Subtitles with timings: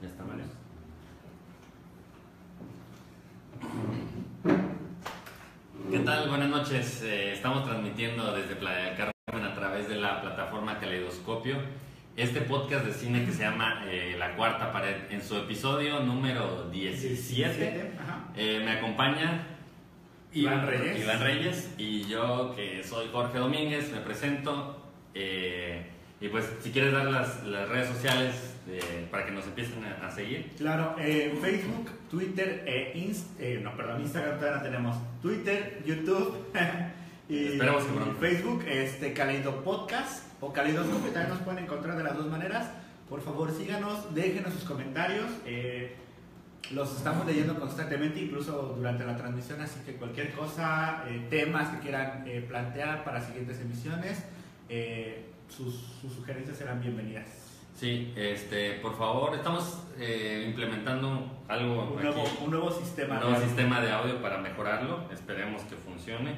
[0.00, 0.32] Ya estamos.
[0.32, 0.44] Vale.
[5.90, 6.28] ¿Qué tal?
[6.28, 7.02] Buenas noches.
[7.02, 11.56] Eh, estamos transmitiendo desde Playa del Carmen a través de la plataforma Caleidoscopio.
[12.16, 15.10] Este podcast de cine que se llama eh, La Cuarta Pared.
[15.10, 18.24] En su episodio número 17 Ajá.
[18.36, 19.46] eh, me acompaña
[20.32, 21.00] Iván Reyes.
[21.02, 24.84] Iván Reyes y yo que soy Jorge Domínguez, me presento.
[25.14, 25.86] eh,
[26.20, 28.34] y pues si quieres dar las, las redes sociales
[28.68, 30.50] eh, para que nos empiecen a, a seguir.
[30.56, 34.96] Claro, eh, Facebook, Twitter e Inst eh, no, perdón, Instagram todavía no tenemos.
[35.22, 36.36] Twitter, YouTube
[37.28, 37.58] y
[38.20, 42.70] Facebook, este Caleido Podcast o Caleidoscopio, también nos pueden encontrar de las dos maneras.
[43.08, 45.30] Por favor, síganos, déjenos sus comentarios.
[45.46, 45.96] eh,
[46.72, 51.78] los estamos leyendo constantemente, incluso durante la transmisión, así que cualquier cosa, eh, temas que
[51.80, 54.24] quieran eh, plantear para siguientes emisiones,
[54.68, 57.26] eh, sus, sus sugerencias serán bienvenidas.
[57.74, 63.14] Sí, este, por favor, estamos eh, implementando algo Un nuevo, aquí, un nuevo sistema.
[63.16, 65.04] un nuevo de- sistema de audio para mejorarlo.
[65.12, 66.34] Esperemos que funcione.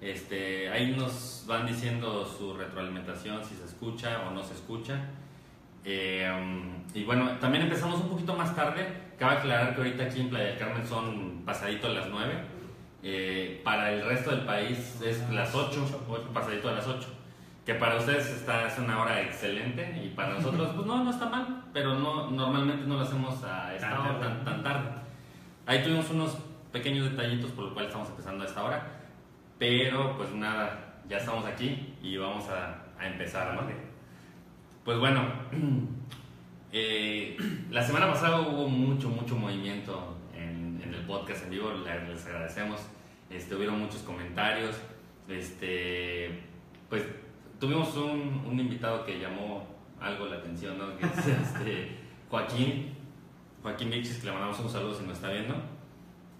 [0.00, 4.96] Este, ahí nos van diciendo su retroalimentación, si se escucha o no se escucha.
[5.84, 8.86] Eh, um, y bueno, también empezamos un poquito más tarde.
[9.18, 12.32] Cabe aclarar que ahorita aquí en Playa del Carmen son pasadito a las 9.
[13.02, 15.86] Eh, para el resto del país es las 8,
[16.34, 17.06] pasadito a las 8.
[17.64, 21.28] Que para ustedes está, es una hora excelente y para nosotros, pues no, no está
[21.28, 24.88] mal, pero no, normalmente no lo hacemos a esta Tan hora tan, tan tarde.
[25.66, 26.38] Ahí tuvimos unos
[26.72, 28.82] pequeños detallitos por lo cual estamos empezando a esta hora,
[29.58, 33.62] pero pues nada, ya estamos aquí y vamos a, a empezar, ¿no?
[34.84, 35.22] Pues bueno,
[36.72, 37.36] eh,
[37.70, 42.26] la semana pasada hubo mucho, mucho movimiento en, en el podcast en vivo, le- les
[42.26, 42.80] agradecemos,
[43.28, 44.76] este, hubieron muchos comentarios,
[45.28, 46.40] este,
[46.88, 47.04] pues
[47.60, 49.66] tuvimos un, un invitado que llamó
[50.00, 50.96] algo la atención, ¿no?
[50.96, 51.96] Que es este,
[52.28, 52.94] Joaquín,
[53.62, 55.54] Joaquín Vichis, que le mandamos un saludo si nos está viendo.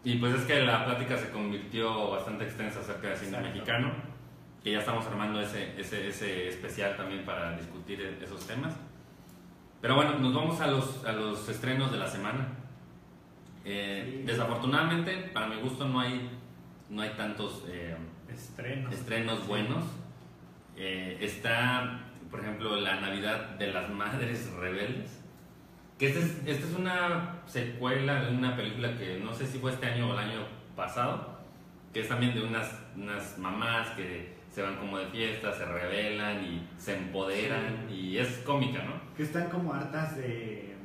[0.03, 3.49] Y pues es que la plática se convirtió bastante extensa acerca del cine Exacto.
[3.51, 3.93] mexicano,
[4.65, 8.75] que ya estamos armando ese, ese, ese especial también para discutir e- esos temas.
[9.83, 12.49] Pero bueno, nos vamos a los, a los estrenos de la semana.
[13.65, 14.23] Eh, Sí.
[14.25, 16.31] Desafortunadamente, para mi gusto, no hay,
[16.89, 17.95] no hay tantos eh,
[18.29, 18.93] Estrenos.
[18.95, 19.85] estrenos buenos.
[20.83, 25.21] Eh, está, por ejemplo, La Navidad de las Madres Rebeldes.
[25.99, 26.21] Que esta
[26.51, 30.19] es, una secuela de una película que no sé si fue este año o el
[30.21, 31.39] año pasado,
[31.93, 36.43] que es también de unas, unas mamás que se van como de fiesta, se rebelan
[36.43, 38.95] y se empoderan y es cómica, ¿no?
[39.15, 40.77] Que están como hartas de,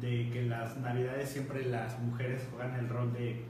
[0.00, 3.44] de que las navidades siempre las mujeres juegan el rol de,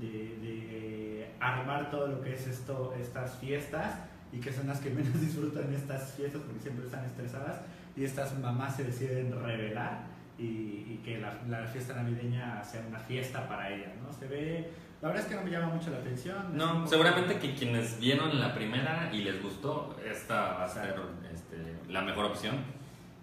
[0.00, 3.98] de, de armar todo lo que es esto, estas fiestas
[4.34, 7.60] y que son las que menos disfrutan estas fiestas porque siempre están estresadas
[7.96, 10.06] y estas mamás se deciden rebelar
[10.38, 14.12] y, y que la, la fiesta navideña sea una fiesta para ellas, ¿no?
[14.12, 16.56] Se ve, la verdad es que no me llama mucho la atención.
[16.56, 20.94] No, como- seguramente que quienes vieron la primera y les gustó, esta va a ser
[21.32, 21.56] este,
[21.92, 22.56] la mejor opción.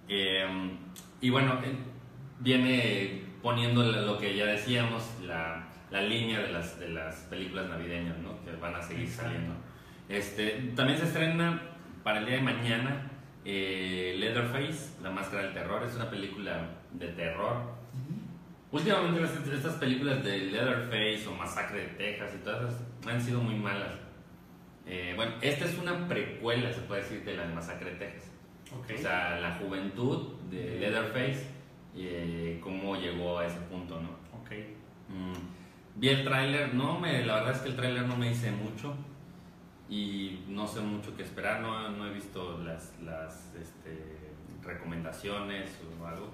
[0.08, 0.46] Eh,
[1.20, 1.60] y bueno,
[2.40, 8.18] viene poniendo lo que ya decíamos, la, la línea de las, de las películas navideñas,
[8.20, 8.42] ¿no?
[8.46, 9.32] Que van a seguir Exacto.
[9.32, 9.54] saliendo.
[10.12, 11.62] Este, también se estrena
[12.04, 13.12] para el día de mañana
[13.46, 15.84] eh, Leatherface, La Máscara del Terror.
[15.84, 17.80] Es una película de terror.
[18.72, 23.42] Últimamente las- estas películas de Leatherface o Masacre de Texas y todas esas han sido
[23.42, 23.94] muy malas.
[24.86, 28.32] Eh, bueno, esta es una precuela, se puede decir, de la de Masacre de Texas.
[28.74, 31.46] O sea, la juventud de Leatherface
[31.98, 34.10] eh, cómo llegó a ese punto, ¿no?
[34.40, 34.52] ok.
[35.10, 38.50] Mm, vi el tráiler, no me, la verdad es que el tráiler no me dice
[38.52, 38.96] mucho
[39.92, 44.32] y no sé mucho qué esperar, no, no he visto las, las este,
[44.64, 46.34] recomendaciones o algo.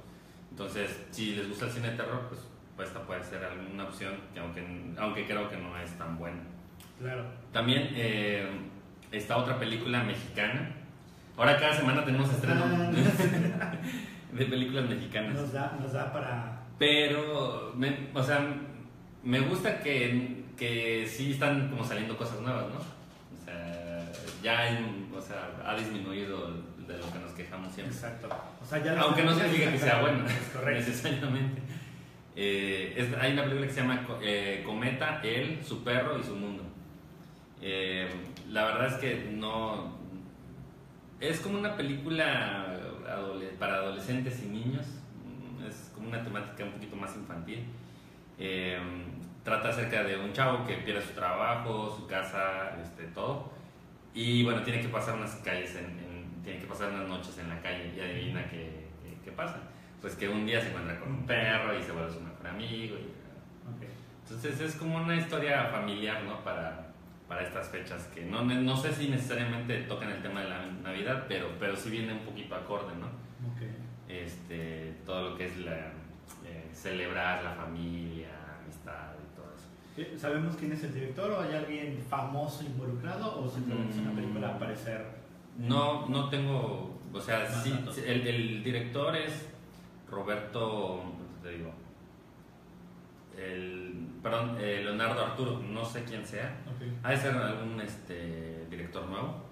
[0.51, 2.41] Entonces, si les gusta el cine de terror, pues,
[2.75, 4.63] pues esta puede ser alguna opción, que aunque,
[4.97, 6.40] aunque creo que no es tan buena.
[7.00, 7.25] Claro.
[7.51, 8.47] También eh,
[9.12, 10.72] está otra película mexicana.
[11.35, 12.91] Ahora cada semana tenemos estreno Ah.
[14.34, 15.34] de películas mexicanas.
[15.35, 16.62] Nos da, nos da para...
[16.80, 18.56] Pero, me- o sea,
[19.24, 22.96] me gusta que, que sí están como saliendo cosas nuevas, ¿no?
[24.44, 26.51] Ya hay, o sea, ha disminuido
[26.88, 27.95] de lo que nos quejamos siempre.
[27.95, 28.30] Exacto.
[28.62, 30.89] O sea, ya las Aunque no significa que sea Es correcto.
[30.89, 31.62] necesariamente.
[32.36, 36.36] Eh, es- hay una película que se llama eh, Cometa, él, su perro y su
[36.36, 36.63] mundo.
[37.62, 38.07] Eh,
[38.50, 39.98] la verdad es que no...
[41.19, 42.78] Es como una película
[43.60, 44.86] para adolescentes y niños.
[45.68, 47.66] Es como una temática un poquito más infantil.
[49.44, 53.51] Trata acerca de un chavo que pierde su trabajo, su casa, este, todo.
[54.13, 57.50] Y bueno, tiene que pasar unas calles, en, en- tiene que pasar unas noches en
[57.50, 59.57] la calle y adivina qué, qué- qué pasa.
[60.01, 62.95] pues que un día se encuentra con un perro y se vuelve su mejor amigo.
[62.98, 63.13] y-
[63.68, 63.89] Ok.
[64.24, 66.44] entonces es como una historia familiar, ¿no?
[66.44, 66.88] Para,
[67.27, 71.25] para estas fechas que no, no sé si necesariamente tocan el tema de la Navidad,
[71.27, 73.07] pero, pero sí viene un poquito acorde, ¿no?
[73.07, 73.62] Ok.
[74.07, 75.74] Este, todo lo que es la,
[76.45, 78.30] eh, celebrar la familia,
[78.63, 79.65] amistad y todo eso.
[79.65, 79.86] Eh,
[80.17, 84.49] ¿Sabemos quién es el director o hay alguien famoso involucrado o simplemente es una película
[84.49, 85.05] a aparecer?
[85.57, 87.73] No, no tengo, o sea, sí,
[88.05, 89.49] el, el director es
[90.09, 91.71] Roberto, ¿cómo te digo?
[93.35, 96.57] El, perdón, eh, Leonardo Arturo, no sé quién sea.
[96.67, 96.88] Ok.
[97.03, 99.45] Ha de ser algún este, director nuevo,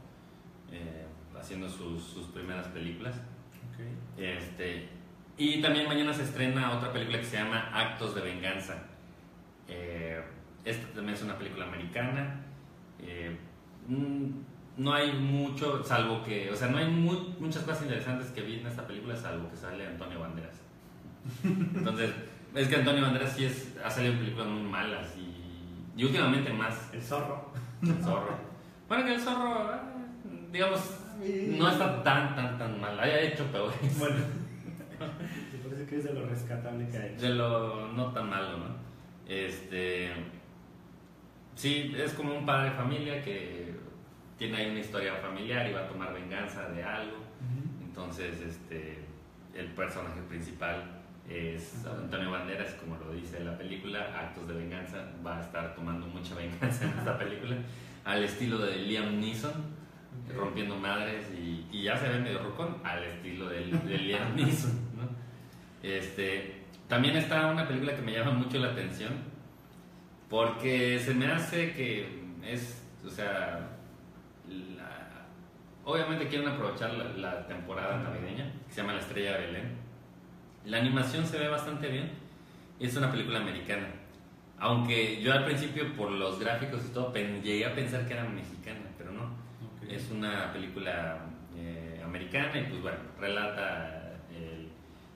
[0.71, 1.05] eh,
[1.39, 3.15] haciendo sus, sus primeras películas.
[3.15, 4.19] Ok.
[4.19, 4.89] Este,
[5.37, 8.75] y también mañana se estrena otra película que se llama Actos de Venganza.
[9.67, 10.21] Eh,
[10.63, 12.41] esta también es una película americana.
[12.99, 13.35] Eh,
[13.87, 14.25] mm,
[14.77, 18.59] no hay mucho, salvo que, o sea, no hay mu- muchas cosas interesantes que vi
[18.59, 20.61] en esta película, salvo que sale Antonio Banderas.
[21.43, 22.11] Entonces,
[22.53, 26.51] es que Antonio Banderas sí es, ha salido en películas muy malas y, y últimamente
[26.51, 26.93] más.
[26.93, 27.51] El zorro.
[27.81, 28.35] El zorro.
[28.87, 29.83] Bueno, que el zorro, ah,
[30.51, 30.79] digamos,
[31.57, 32.99] no está tan, tan, tan mal.
[32.99, 33.71] Haya hecho peor.
[33.97, 34.15] Bueno.
[34.99, 37.15] Me parece que es de lo rescatable que hay.
[37.15, 38.84] De lo no tan malo, ¿no?
[39.27, 40.11] Este.
[41.55, 43.73] Sí, es como un padre de familia que
[44.37, 47.17] tiene ahí una historia familiar y va a tomar venganza de algo.
[47.83, 49.05] Entonces, este.
[49.53, 51.85] El personaje principal es.
[51.85, 55.05] Antonio Banderas, como lo dice la película, Actos de Venganza.
[55.25, 57.55] Va a estar tomando mucha venganza en esta película,
[58.03, 59.85] al estilo de Liam Neeson
[60.33, 63.71] rompiendo madres y, y ya se ve medio rucón al estilo del
[64.07, 65.09] Liam Neeson, ¿no?
[65.83, 69.13] Este, también está una película que me llama mucho la atención
[70.29, 73.69] porque se me hace que es, o sea,
[74.47, 75.25] la-
[75.83, 79.75] obviamente quieren aprovechar la, la temporada navideña que se llama La Estrella de Belén.
[80.65, 82.11] La animación se ve bastante bien
[82.79, 83.87] es una película americana.
[84.57, 88.81] Aunque yo al principio por los gráficos y todo llegué a pensar que era mexicana,
[88.97, 89.29] pero no.
[89.89, 91.19] Es una película
[91.57, 94.69] eh, americana y pues bueno, relata el-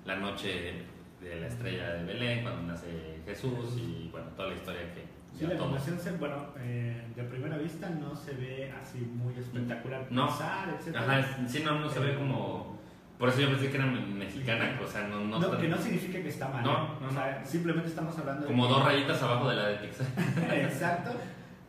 [0.05, 0.83] la noche
[1.21, 5.45] de la estrella de Belén cuando nace Jesús y bueno, toda la historia que Sí,
[5.45, 10.07] la animación, se, bueno, eh, de primera vista no se ve así muy espectacular.
[10.09, 10.25] No.
[10.25, 10.65] Ajá,
[11.47, 12.77] sí, no, no se ve como...
[13.17, 15.77] Por eso yo pensé que era me- mexicana, o sea, no, no, No, que no
[15.77, 16.63] significa que está mal.
[16.63, 16.87] No, ¿eh?
[17.01, 20.07] no, o sea, simplemente estamos hablando de como dos rayitas abajo de la de Pixar.
[20.53, 21.11] Exacto,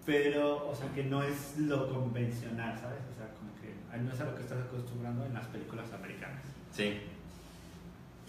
[0.06, 3.00] pero, o sea, que no es lo convencional, ¿sabes?
[3.12, 6.42] O sea, como que no es a lo que estás acostumbrando en las películas americanas.
[6.72, 7.00] Sí.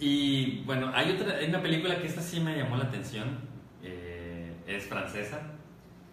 [0.02, 3.38] Y bueno, hay otra, hay una película que esta sí me llamó la atención,
[3.84, 5.40] eh, es francesa,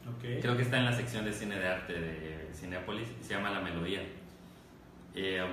[0.07, 0.41] Ok.
[0.41, 3.59] Creo que está en la sección de cine de arte de Cinepolis se llama La
[3.59, 4.01] Melodía.
[5.13, 5.43] Eh,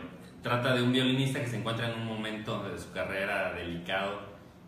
[0.43, 4.21] trata de un violinista que se encuentra en un momento de su carrera delicado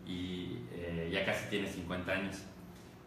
[0.05, 2.43] y eh, ya casi tiene 50 años.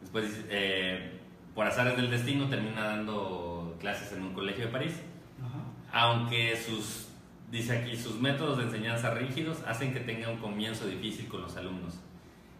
[0.00, 1.18] Después, eh,
[1.54, 5.00] por azares del destino, termina dando clases en un colegio de París,
[5.40, 5.62] Ajá.
[5.92, 7.08] aunque sus,
[7.52, 11.54] dice aquí, sus métodos de enseñanza rígidos hacen que tenga un comienzo difícil con los
[11.56, 12.00] alumnos.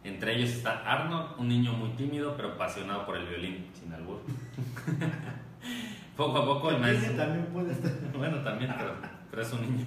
[0.05, 4.21] Entre ellos está Arnold, un niño muy tímido pero apasionado por el violín, sin albur.
[6.17, 7.15] poco a poco el maestro...
[7.15, 7.91] también puede estar.
[8.17, 8.95] Bueno, también, pero,
[9.31, 9.87] pero es un niño.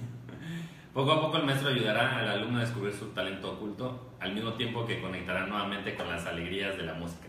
[0.92, 4.54] Poco a poco el maestro ayudará al alumno a descubrir su talento oculto, al mismo
[4.54, 7.28] tiempo que conectará nuevamente con las alegrías de la música.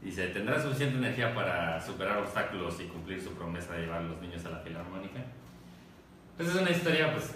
[0.00, 4.20] Dice, tendrá suficiente energía para superar obstáculos y cumplir su promesa de llevar a los
[4.22, 5.20] niños a la filarmónica.
[6.38, 7.34] Pues es una historia, pues,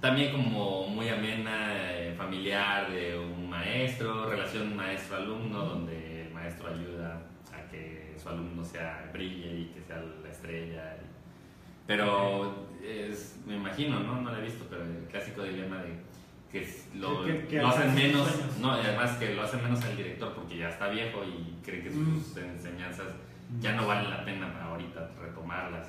[0.00, 7.20] también como muy amena, eh, familiar, de un maestro, relación maestro-alumno, donde el maestro ayuda
[7.52, 10.96] a que su alumno sea, brille y que sea la estrella.
[10.96, 11.08] y-
[11.86, 14.20] pero es, me imagino, ¿no?
[14.20, 15.94] No lo he visto, pero el clásico dilema de
[16.52, 17.22] que lo,
[17.68, 18.28] hacen menos,
[18.60, 21.90] no, además que lo hacen menos al director porque ya está viejo y cree que
[21.90, 22.38] sus Mm.
[22.54, 23.06] enseñanzas
[23.60, 25.88] ya no vale la pena ahorita retomarlas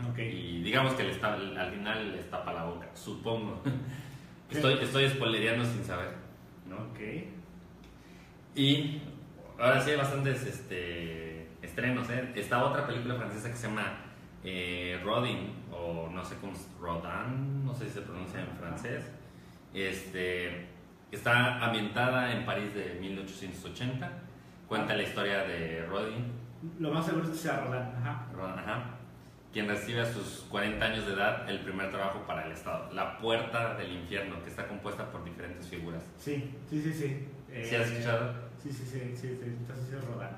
[0.00, 0.10] y cosas así, ¿no?
[0.10, 0.18] Ok.
[0.18, 3.62] Y digamos que le está, al final les tapa la boca, supongo.
[4.50, 6.08] estoy, estoy spoilereando sin saber.
[6.72, 7.00] Ok.
[8.54, 9.02] Y
[9.58, 12.32] ahora sí hay bastantes este, estrenos, ¿eh?
[12.34, 13.98] Está otra película francesa que se llama
[14.44, 19.04] eh, Rodin, o no sé cómo es, Rodin, no sé si se pronuncia en francés.
[19.72, 20.66] Este,
[21.12, 24.10] está ambientada en París de 1880.
[24.66, 26.32] Cuenta la historia de Rodin,
[26.78, 27.96] Lo más seguro es que sea Roland.
[27.98, 28.26] Ajá.
[28.34, 28.84] Ron- ajá,
[29.52, 33.18] quien recibe a sus 40 años de edad el primer trabajo para el Estado, La
[33.18, 36.02] Puerta del Infierno, que está compuesta por diferentes figuras.
[36.18, 37.26] Sí, sí, sí, sí.
[37.50, 38.32] Eh, ¿Sí has escuchado?
[38.62, 40.36] Sí, sí, sí, sí, sí, entonces sí es Roland.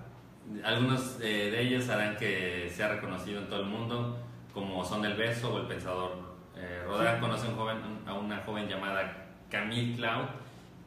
[0.64, 4.19] Algunos eh, de ellos harán que sea reconocido en todo el mundo,
[4.54, 6.33] como Son del Beso o El Pensador.
[6.57, 7.21] Eh, Rodin Sí.
[7.21, 7.76] conoce a, un joven,
[8.07, 10.25] a una joven llamada Camille Cloud,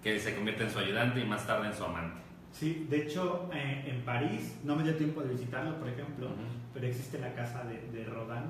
[0.04, 2.22] que se convierte en su ayudante y más tarde en su amante.
[2.58, 6.30] Sí, de hecho, eh, en París, no me dio tiempo de visitarlo, por ejemplo,
[6.74, 8.44] pero existe la casa de, de Rodin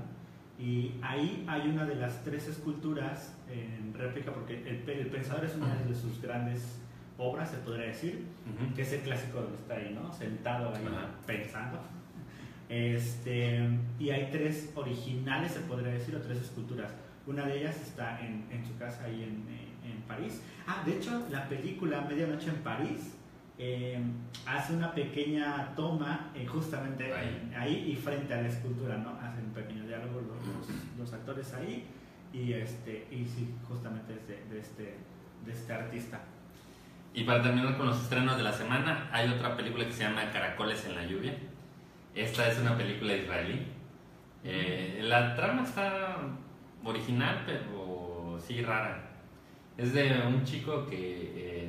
[0.60, 5.44] y ahí hay una de las tres esculturas en réplica, porque el, pe- el Pensador
[5.46, 6.78] es una de sus grandes
[7.18, 8.26] obras, se podría decir,
[8.76, 10.14] que es el clásico donde está ahí, ¿no?
[10.14, 10.86] Sentado ahí
[11.26, 11.80] pensando.
[12.70, 13.68] Este,
[14.00, 16.92] y hay tres originales, se podría decir, o tres esculturas.
[17.28, 20.42] Una de ellas está en, en su casa ahí en, eh, en París.
[20.68, 23.15] Ah, de hecho, la película Medianoche en París
[23.58, 24.00] eh,
[24.46, 27.52] hace una pequeña toma eh, justamente Ahí.
[27.58, 29.12] ahí y frente a la escultura, ¿no?
[29.22, 31.86] Hacen un pequeño diálogo los, los- los actores ahí
[32.34, 34.98] y, este, y sí, justamente es de, de este,
[35.46, 36.20] de este artista.
[37.14, 40.30] Y para terminar con los estrenos de la semana, hay otra película que se llama
[40.32, 41.34] Caracoles en la lluvia.
[42.14, 43.68] Esta es una película israelí.
[44.44, 46.18] Eh, la trama está
[46.84, 49.02] original, pero sí rara.
[49.78, 50.98] Es de un chico que
[51.38, 51.65] eh,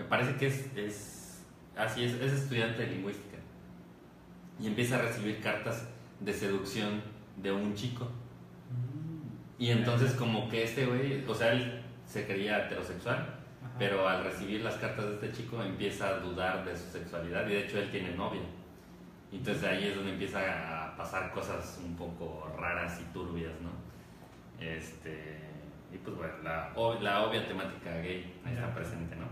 [0.00, 1.44] me parece que es, es
[1.76, 3.36] así es, es estudiante de lingüística
[4.58, 5.86] y empieza a recibir cartas
[6.20, 7.02] de seducción
[7.36, 8.08] de un chico.
[9.58, 13.74] Y entonces como que este güey, o sea, él se creía heterosexual, Ajá.
[13.78, 17.52] pero al recibir las cartas de este chico empieza a dudar de su sexualidad y
[17.52, 18.40] de hecho él tiene novia.
[19.30, 23.70] Entonces ahí es donde empieza a pasar cosas un poco raras y turbias, ¿no?
[24.64, 25.40] Este,
[25.92, 29.29] y pues bueno, la, la obvia temática gay ahí está presente, ¿no?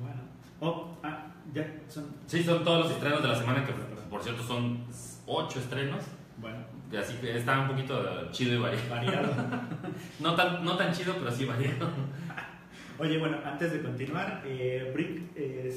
[0.00, 0.20] Bueno.
[0.60, 2.06] Oh, ah, ya son.
[2.26, 3.72] Sí, son todos los estrenos de la semana, que
[4.10, 4.84] por cierto son
[5.26, 6.02] ocho estrenos,
[6.38, 6.58] Bueno,
[6.92, 8.88] y así que está un poquito chido y variado.
[8.90, 9.32] variado.
[10.20, 11.88] No tan, no tan chido, pero sí variado.
[12.98, 15.72] Oye, bueno, antes de continuar, eh, Brick eh,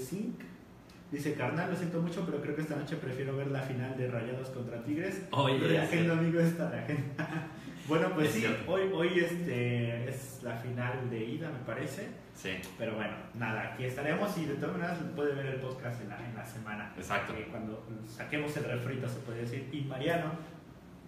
[1.12, 4.10] dice: Carnal, lo siento mucho, pero creo que esta noche prefiero ver la final de
[4.10, 5.24] Rayados contra Tigres.
[5.32, 7.48] Oye, Reagenda, amigo, esta reagenda.
[7.88, 8.72] bueno, pues Es sí, cierto.
[8.72, 12.08] hoy, hoy este, es la final de ida, me parece.
[12.36, 12.50] Sí,
[12.80, 16.18] Pero bueno, nada, aquí estaremos y de todas maneras puede ver el podcast en la,
[16.18, 16.92] en la semana.
[16.98, 17.34] exacto.
[17.38, 19.70] Eh, cuando saquemos el refrito, se puede decir.
[19.72, 20.32] Y Mariano,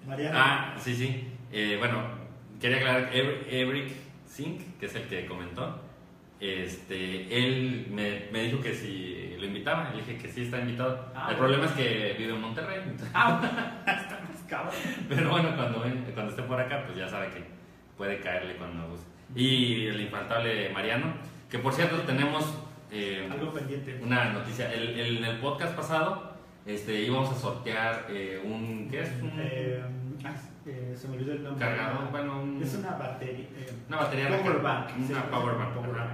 [0.06, 0.38] Mariano.
[0.40, 1.28] Ah, sí, sí.
[1.52, 2.04] Eh, bueno,
[2.62, 3.92] quería aclarar, Eric
[4.30, 5.82] Zink, que es el que comentó,
[6.40, 11.12] este, él me, me dijo que si lo invitaba, le dije que sí está invitado.
[11.16, 12.82] Ah, el problema es que vive en Monterrey,
[13.14, 13.82] Ah,
[14.48, 14.74] cabrón.
[15.10, 17.44] pero bueno, cuando, ven- cuando esté por acá, pues ya sabe que
[17.98, 19.06] puede caerle cuando guste.
[19.36, 21.14] Y el infaltable Mariano,
[21.50, 22.54] que por cierto tenemos
[22.92, 24.00] eh, Algo pendiente.
[24.04, 26.34] una noticia, el, el- en el podcast pasado
[26.66, 29.10] este, íbamos a sortear eh, un, ¿qué es?
[29.22, 29.84] Un Eh,
[30.26, 30.34] ah,
[30.66, 31.66] eh, se me olvidó el nombre.
[31.66, 33.46] cargador, bueno, un- Es una batería.
[33.58, 34.90] eh, Una batería Power bank.
[34.98, 35.74] Una Sí, power bank.
[35.74, 36.10] power bank.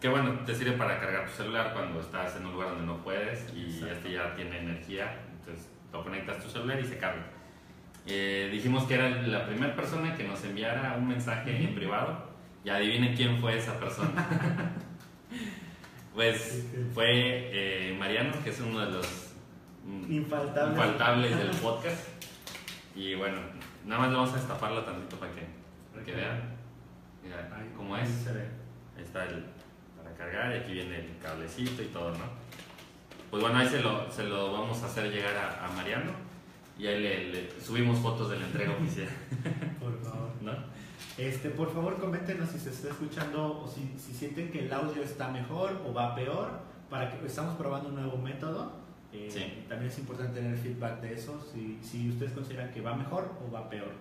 [0.00, 2.96] Que bueno, te sirve para cargar tu celular cuando estás en un lugar donde no
[3.04, 3.86] puedes y Exacto.
[3.94, 7.24] este ya tiene energía, entonces lo conectas tu celular y se carga.
[8.06, 12.30] Eh, dijimos que era la primera persona que nos enviara un mensaje en privado
[12.64, 14.10] y adivinen quién fue esa persona.
[16.14, 19.32] pues fue eh, Mariano, que es uno de los
[19.84, 20.72] mm, Infaltable.
[20.72, 22.08] infaltables del podcast.
[22.94, 23.38] Y bueno,
[23.86, 25.42] nada más le vamos a destaparlo tantito para que,
[25.92, 26.40] para que vean
[27.22, 28.10] Mira, cómo ahí es.
[28.24, 28.42] se ve.
[28.96, 29.44] Ahí está el
[29.96, 32.41] para cargar y aquí viene el cablecito y todo, ¿no?
[33.32, 36.12] Pues bueno, ahí se lo, se lo vamos a hacer llegar a, a Mariano
[36.78, 39.08] y ahí le, le subimos fotos de la entrega oficial,
[39.80, 40.28] Por favor.
[40.42, 40.52] ¿no?
[41.16, 45.02] Este, por favor, coméntenos si se está escuchando o si, si sienten que el audio
[45.02, 46.50] está mejor o va peor.
[46.90, 48.72] Para que estamos probando un nuevo método.
[49.14, 49.64] Eh, Sí.
[49.66, 51.40] También es importante tener feedback de eso.
[51.52, 53.92] Si, si ustedes consideran que va mejor o va peor.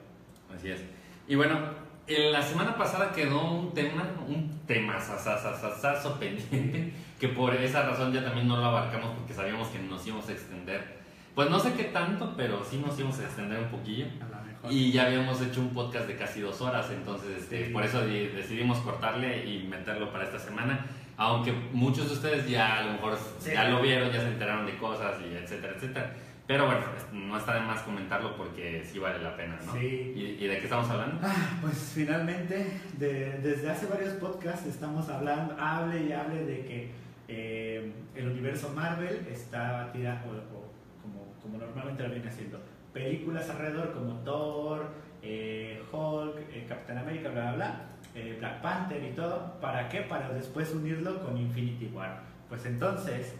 [0.54, 0.82] Así es.
[1.30, 1.64] Y bueno, en
[2.08, 8.24] la semana pasada quedó un tema, un tema sasasasasazo pendiente, que por esa razón ya
[8.24, 11.00] también no lo abarcamos porque sabíamos que nos íbamos a extender.
[11.36, 14.05] Pues no sé qué tanto, pero sí nos íbamos a extender un poquillo.
[14.70, 18.27] Y ya habíamos hecho un podcast de casi dos horas, entonces este, por eso di-
[18.27, 20.86] decidimos cortarle y meterlo para esta semana.
[21.17, 23.51] Aunque muchos de ustedes ya a lo mejor Sí.
[23.53, 26.13] ya lo vieron, ya se enteraron de cosas y etcétera, etcétera.
[26.48, 26.82] Pero bueno,
[27.14, 29.74] no está de más comentarlo porque sí vale la pena, ¿no?
[29.74, 30.12] Sí.
[30.16, 31.20] ¿Y, y de qué estamos hablando?
[31.24, 36.92] Ah, pues finalmente, de- desde hace varios podcasts estamos hablando, hable y hable de que
[37.30, 40.72] eh, el universo Marvel está tirando, o, o
[41.02, 42.60] como, como normalmente lo viene haciendo,
[42.92, 44.88] películas alrededor como Thor,
[45.22, 47.82] eh, Hulk, eh, Capitán América, bla, bla, bla,
[48.16, 49.58] eh, Black Panther y todo.
[49.62, 50.02] ¿Para qué?
[50.02, 52.24] Para después unirlo con Infinity War.
[52.50, 53.36] Pues entonces,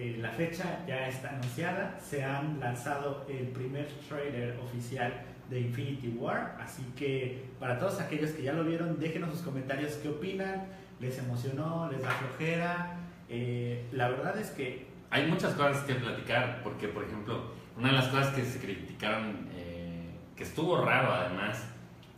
[0.00, 5.12] eh, la fecha ya está anunciada, se han lanzado el primer trailer oficial
[5.50, 9.94] de Infinity War, así que para todos aquellos que ya lo vieron, déjenos sus comentarios.
[9.94, 10.68] Qué opinan,
[11.00, 13.00] les emocionó, les da flojera.
[13.28, 17.94] Eh, la verdad es que Hay muchas cosas que platicar, porque por ejemplo, una de
[17.94, 21.66] las cosas que se criticaron, eh, que estuvo raro además,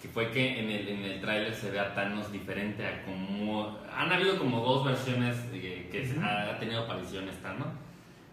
[0.01, 3.79] que fue que en el, en el tráiler se ve a Thanos diferente a como...
[3.95, 6.27] Han habido como dos versiones de- que se- Ujú.
[6.27, 7.69] ha tenido apariciones Thanos,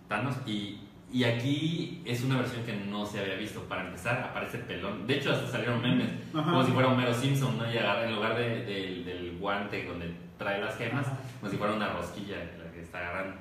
[0.08, 0.80] Thanos y,
[1.12, 3.62] y aquí es una versión que no se había visto.
[3.64, 5.06] Para empezar, aparece pelón.
[5.08, 7.70] De hecho, hasta salieron memes, como si fuera Homero Simpson, ¿no?
[7.72, 11.06] Y agarra, en lugar de- del- del guante donde trae las gemas,
[11.40, 13.36] como si fuera una rosquilla la que está agarrando.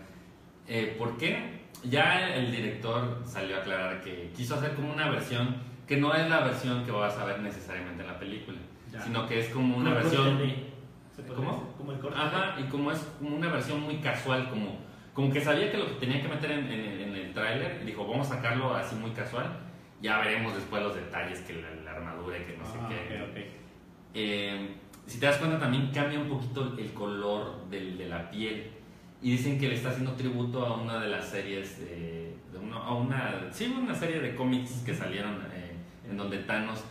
[0.66, 1.61] Eh, ¿Por qué?
[1.85, 5.56] Ya el director salió a aclarar que quiso hacer como una versión
[5.87, 8.59] que no es la versión que vas a ver necesariamente en la película,
[8.93, 9.00] Ya.
[9.02, 10.66] sino que es como una Como versión...
[11.35, 11.73] ¿Cómo?
[11.78, 14.78] Como el corte Ajá, y como es como una versión muy casual, como,
[15.14, 17.85] como que sabía que lo que tenía que meter en, en el, en el tráiler,
[17.87, 19.47] dijo, vamos a sacarlo así muy casual,
[20.02, 23.23] ya veremos después los detalles, que la, la armadura y que no sé Ah, qué.
[23.23, 23.37] ok, ok.
[24.14, 24.75] Eh,
[25.07, 28.71] si te das cuenta también cambia un poquito el color del- de la piel
[29.23, 32.76] y dicen que le está haciendo tributo a una de las series de, de una,
[32.76, 35.65] a una sí una serie de cómics que salieron eh,
[36.10, 36.82] en donde Thanos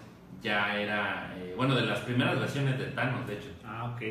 [0.42, 4.02] ya era eh, bueno de las primeras versiones de Thanos de hecho Ah, ok.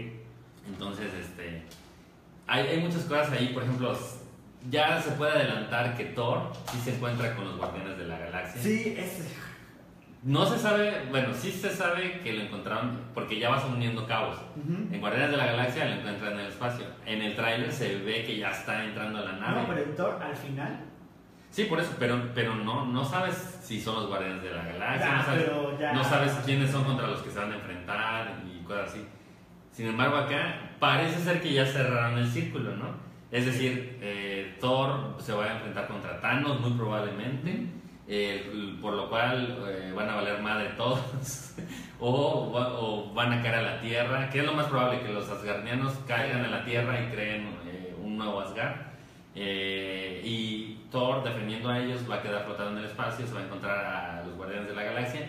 [0.68, 1.62] entonces este
[2.46, 3.96] hay, hay muchas cosas ahí por ejemplo
[4.70, 8.60] ya se puede adelantar que Thor sí se encuentra con los Guardianes de la Galaxia
[8.62, 9.28] Sí, ese.
[10.22, 14.38] no se sabe, bueno, sí se sabe que lo encontraron porque ya vas uniendo cabos.
[14.90, 16.86] En Guardianes de la Galaxia lo encuentran en el espacio.
[17.04, 19.60] En el tráiler se ve que ya está entrando a la nave.
[19.62, 20.80] No, pero Thor al final.
[21.54, 25.16] Sí, por eso, pero, pero no, no sabes si son los Guardianes de la Galaxia,
[25.18, 28.42] no, sabes, pero ya- no sabes quiénes son contra los que se van a enfrentar
[28.44, 29.06] y cosas así.
[29.70, 32.86] Sin embargo, acá parece ser que ya cerraron el círculo, ¿no?
[33.30, 37.66] Es decir, eh, Thor se va a enfrentar contra Thanos muy probablemente,
[38.08, 41.54] eh, por lo cual eh, van a valer madre todos,
[42.00, 45.30] o, o van a caer a la Tierra, que es lo más probable, que los
[45.30, 47.48] asgardianos caigan a la Tierra y creen
[48.02, 48.92] un nuevo Asgard.
[49.34, 53.40] Eh, y Thor, defendiendo a ellos, va a quedar flotando en el espacio, se va
[53.40, 55.20] a encontrar a los Guardianes de la Galaxia.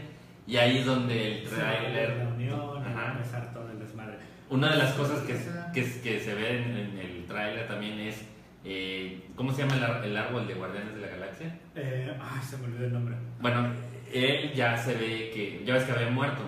[0.48, 2.18] Y ahí es donde el trailer.
[2.18, 3.14] la unión, Ajá.
[3.14, 4.18] empezar todo el desmadre.
[4.50, 5.34] Una de las cosas que,
[5.74, 8.24] que, que se ve en, en el tráiler también es.
[8.64, 11.60] eh, ¿Cómo se llama el, ar- el árbol de Guardianes de la Galaxia?
[11.76, 13.16] Eh, ay, se me olvidó el nombre.
[13.42, 13.72] Bueno,
[14.14, 15.64] él ya se ve que.
[15.66, 16.44] Ya ves que había muerto.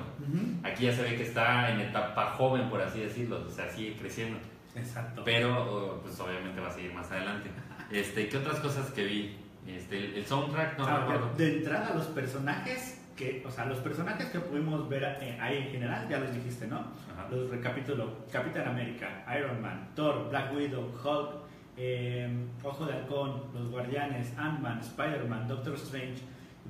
[0.64, 3.44] Aquí ya se ve que está en etapa joven, por así decirlo.
[3.48, 4.38] O sea, sigue creciendo.
[4.78, 5.22] Exacto.
[5.26, 7.50] Pero, pues obviamente va a seguir más adelante.
[7.92, 9.38] Este, ¿Qué otras cosas que vi?
[9.68, 11.34] Este, el, el soundtrack, no Ah, recuerdo.
[11.38, 15.70] de entrada, los personajes que, o sea, los personajes que pudimos ver eh, ahí en
[15.72, 16.78] general, ya los dijiste, ¿no?
[16.78, 17.28] Ajá.
[17.32, 21.32] Los recapitulo: Capitán América, Iron Man, Thor, Black Widow, Hulk,
[21.78, 22.30] eh,
[22.64, 26.22] Ojo de Halcón, Los Guardianes, Ant-Man, Spider-Man, Doctor Strange,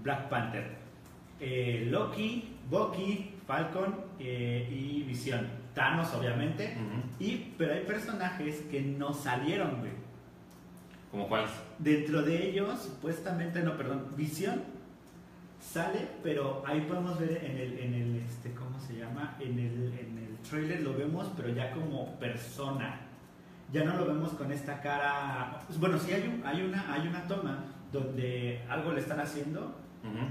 [0.03, 0.67] Black Panther,
[1.39, 5.47] eh, Loki, Bucky, Falcon eh, y Visión.
[5.77, 6.75] Thanos, obviamente.
[7.19, 9.91] Y, pero hay personajes que no salieron, güey.
[11.11, 11.51] ¿Como cuáles?
[11.79, 14.61] Dentro de ellos, supuestamente, no, perdón, Visión
[15.59, 19.35] sale, pero ahí podemos ver en el, en el este, ¿cómo se llama?
[19.39, 23.01] En el, en el trailer lo vemos, pero ya como persona.
[23.73, 25.59] Ya no lo vemos con esta cara.
[25.77, 29.77] Bueno, sí hay, un- hay, una, hay una toma donde algo le están haciendo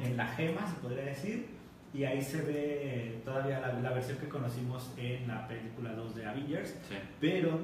[0.02, 1.48] en la gema, se podría decir,
[1.96, 6.26] y ahí se ve todavía la, la versión que conocimos en la película 2 de
[6.26, 6.96] Avengers, Sí.
[7.20, 7.59] pero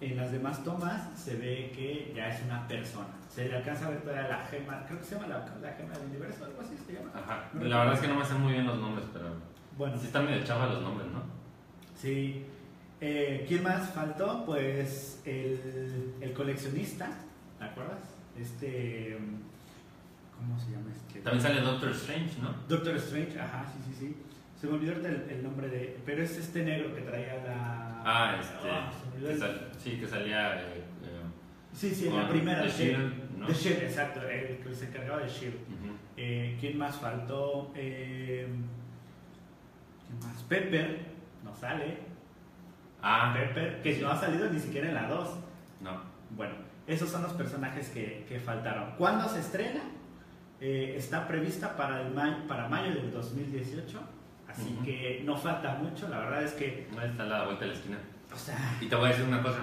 [0.00, 3.08] en las demás tomas se ve que ya es una persona.
[3.28, 5.92] Se le alcanza a ver todavía la gema, creo que se llama la, la gema
[5.94, 7.10] del universo, algo así se llama.
[7.14, 7.50] Ajá.
[7.52, 9.26] No La verdad es que no me sé muy bien los nombres, pero
[9.76, 11.22] Bueno, sí están medio chavas los nombres, ¿no?
[11.96, 12.44] sí.
[13.00, 14.44] Eh, ¿Quién más faltó?
[14.44, 17.08] Pues el, el coleccionista,
[17.58, 18.00] ¿te acuerdas?
[18.36, 19.16] Este.
[20.38, 21.20] ¿Cómo se llama este?
[21.20, 22.54] También sale Doctor Strange, ¿no?
[22.68, 24.16] Doctor Strange, ajá, sí, sí, sí.
[24.60, 25.98] Se me olvidó el, el nombre de.
[26.06, 28.02] Pero es este negro que traía la.
[28.04, 28.70] Ah, este.
[28.70, 30.54] Ah, que sal- sí, que salía.
[30.60, 31.22] eh, eh,
[31.72, 32.62] Sí, sí, en la primera.
[32.62, 32.68] The.
[32.70, 33.46] Shield, ¿no?
[33.46, 35.56] The Shield, exacto, el que se encargaba de Shield.
[36.16, 37.72] Eh, ¿Quién más faltó?
[37.76, 38.48] Eh,
[40.06, 40.42] ¿Quién más?
[40.44, 40.98] Pepper,
[41.44, 41.98] no sale.
[43.02, 45.28] Ah, Pepper, que no ha salido ni siquiera en la 2.
[45.82, 46.18] no.
[46.30, 46.54] Bueno,
[46.86, 48.90] esos son los personajes que, que faltaron.
[48.98, 49.80] ¿Cuándo se estrena?
[50.60, 54.00] Eh, está prevista para, el ma- para mayo del 2018.
[54.48, 56.08] Así que no falta mucho.
[56.08, 57.98] La verdad es que, Ahí está la vuelta de la esquina.
[58.32, 59.58] o sea, Y te voy a decir una cosa.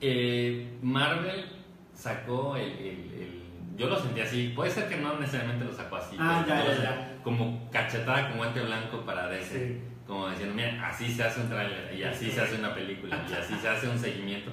[0.00, 1.46] Eh, Marvel
[1.94, 3.42] sacó el, el- el-
[3.76, 4.52] Yo lo sentí así.
[4.56, 6.16] Puede ser que no necesariamente lo sacó así.
[6.18, 7.18] Ah, ya, ya, ya.
[7.22, 9.58] Como cachetada con guante blanco para DC.
[9.68, 9.80] Sí.
[10.06, 13.32] Como diciendo, mira, así se hace un tráiler, y así se hace una película, y
[13.34, 14.50] así se hace un seguimiento.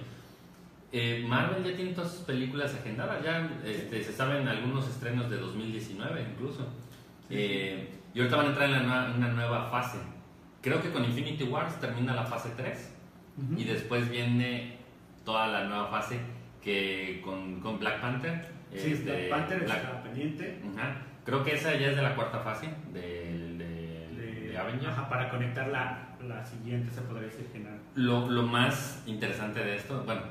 [0.95, 5.37] Eh, Marvel ya tiene todas sus películas agendadas, ya este, se saben algunos estrenos de
[5.37, 6.67] 2019 incluso.
[7.27, 9.97] Sí, Eh, y ahorita van a entrar en la una nueva fase.
[10.61, 12.93] Creo que con Infinity Wars termina la fase 3
[13.37, 13.59] Ujú.
[13.59, 14.77] y después viene
[15.25, 16.19] toda la nueva fase
[16.61, 18.51] que con, con Black Panther.
[18.71, 20.61] Sí, este, Black Panther Black- está pendiente.
[20.77, 20.95] Ajá.
[21.25, 24.91] Creo que esa ya es de la cuarta fase del, del de Avengers.
[24.93, 27.79] Ajá, para conectar la, la siguiente, se podría decir general.
[27.95, 30.21] Lo, lo más interesante de esto, bueno,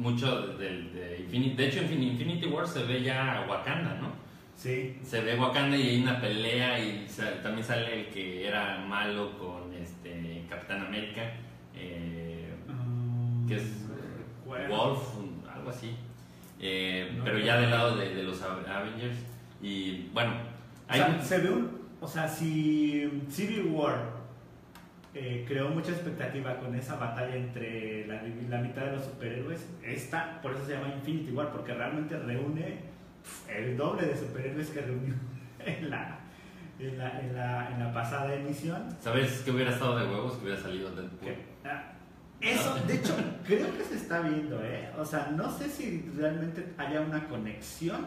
[0.00, 4.08] mucho de, de Infinity, de hecho en Infinity War se ve ya Wakanda, ¿no?
[4.56, 4.96] Sí.
[5.02, 9.38] Se ve Wakanda y hay una pelea y sa- también sale el que era malo
[9.38, 11.22] con este Capitán América,
[11.74, 13.86] eh, Mm, que es.
[14.68, 14.98] Wolf,
[15.54, 15.94] algo así.
[16.60, 19.16] Eh, No pero ya del lado de, de los Avengers.
[19.62, 21.80] Y bueno, O hay sea, se ve un.
[22.00, 24.19] O sea, si Civil War
[25.14, 30.40] eh, creó mucha expectativa con esa batalla entre la, la mitad de los superhéroes, esta,
[30.40, 32.78] por eso se llama Infinity War, porque realmente reúne
[33.48, 35.14] el doble de superhéroes que reunió
[35.66, 36.18] en la,
[36.78, 38.88] en la, en la, en la pasada emisión.
[39.00, 41.34] ¿Sabes que hubiera estado de huevos que hubiera salido Deadpool?
[41.64, 41.92] Ah,
[42.40, 44.90] Eso, de hecho, creo que se está viendo, ¿eh?
[44.96, 48.06] O sea, no sé si realmente haya una conexión.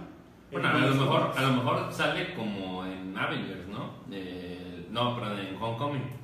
[0.52, 3.96] Bueno, a entre lo mejor, a lo mejor sale como en Avengers, ¿no?
[4.12, 6.23] Eh, no, perdón, en Homecoming.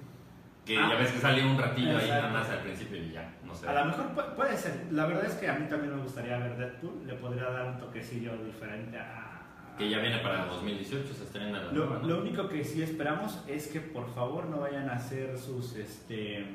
[0.69, 0.87] Que Ah.
[0.91, 3.67] ya ves que sale un ratillo ahí nada más al principio y ya, no sé.
[3.67, 4.85] A lo mejor pu- puede ser.
[4.91, 7.07] La verdad es que a mí también me gustaría ver Deadpool.
[7.07, 9.41] Le podría dar un toquecillo diferente a.
[9.79, 12.07] Que ya viene para 2018, se estrena la Lo, nueva, ¿no?
[12.07, 16.45] lo único que sí esperamos es que por favor no vayan a hacer sus este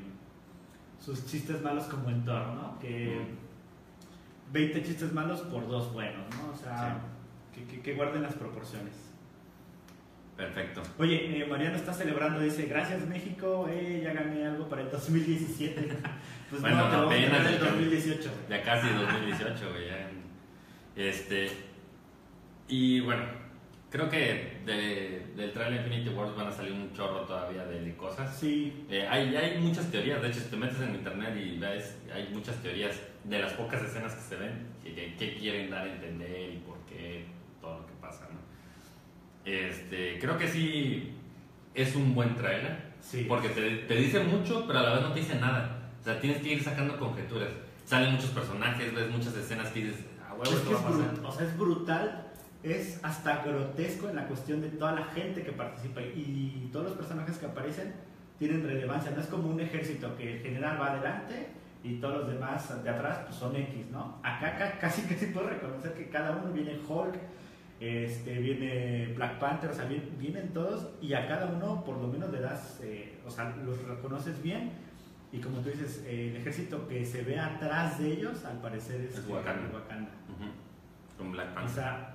[0.97, 2.79] sus chistes malos como en Thor, ¿no?
[2.79, 3.19] Que
[4.53, 6.53] 20 chistes malos por dos buenos, ¿no?
[6.53, 6.99] O sea,
[7.53, 9.04] que, que- que guarden las proporciones.
[10.37, 10.81] Perfecto.
[10.97, 15.89] Oye, eh, Mariano está celebrando, dice, gracias México, eh, ya gané algo para el 2017.
[16.49, 18.29] Pues Bueno, no, te vamos a apenas ganar el ya- 2018.
[18.49, 19.85] Ya casi 2018, güey.
[20.95, 21.49] Este.
[22.67, 23.23] Y bueno,
[23.89, 27.95] creo que de- del trailer Infinity Wars van a salir un chorro todavía de, de
[27.95, 28.37] cosas.
[28.37, 31.97] Sí, Eh, hay, hay muchas teorías, de hecho, si te metes en internet y ves,
[32.13, 35.87] hay muchas teorías de las pocas escenas que se ven, que, que- que quieren dar
[35.87, 37.25] a entender y por qué,
[37.59, 38.39] todo lo que pasa, ¿no?
[39.45, 41.11] Este, creo que sí
[41.73, 43.25] es un buen trailer, sí.
[43.27, 45.81] porque te, te dice mucho, pero a la vez no te dice nada.
[46.01, 47.49] O sea, tienes que ir sacando conjeturas.
[47.85, 50.89] Salen muchos personajes, ves muchas escenas que dices, a huevo, Es que va es, a
[50.89, 51.25] pasar.
[51.25, 52.27] o sea, es brutal,
[52.63, 56.95] es hasta grotesco en la cuestión de toda la gente que participa y todos los
[56.97, 57.93] personajes que aparecen
[58.39, 61.47] tienen relevancia, no es como un ejército que el general va adelante
[61.83, 64.19] y todos los demás de atrás pues, son X, ¿no?
[64.23, 67.15] Acá ca- casi sí puedo reconocer que cada uno viene Hulk,
[67.79, 72.07] este, viene Black Panther, o sea, vien- vienen todos y a cada uno por lo
[72.07, 74.71] menos le das, eh, o sea, los reconoces bien
[75.31, 79.01] y como tú dices, eh, el ejército que se ve atrás de ellos al parecer
[79.01, 79.69] es, Es Wakanda.
[79.73, 80.09] Wakanda.
[81.17, 81.75] Con Black O Panther.
[81.75, 82.11] sea,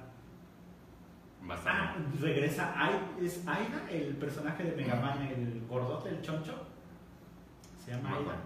[1.43, 1.81] Bastante.
[1.81, 2.75] ah, regresa,
[3.21, 6.55] es Aida, el personaje de Mega Man, el gordote, el choncho.
[7.85, 8.37] Se llama Aida.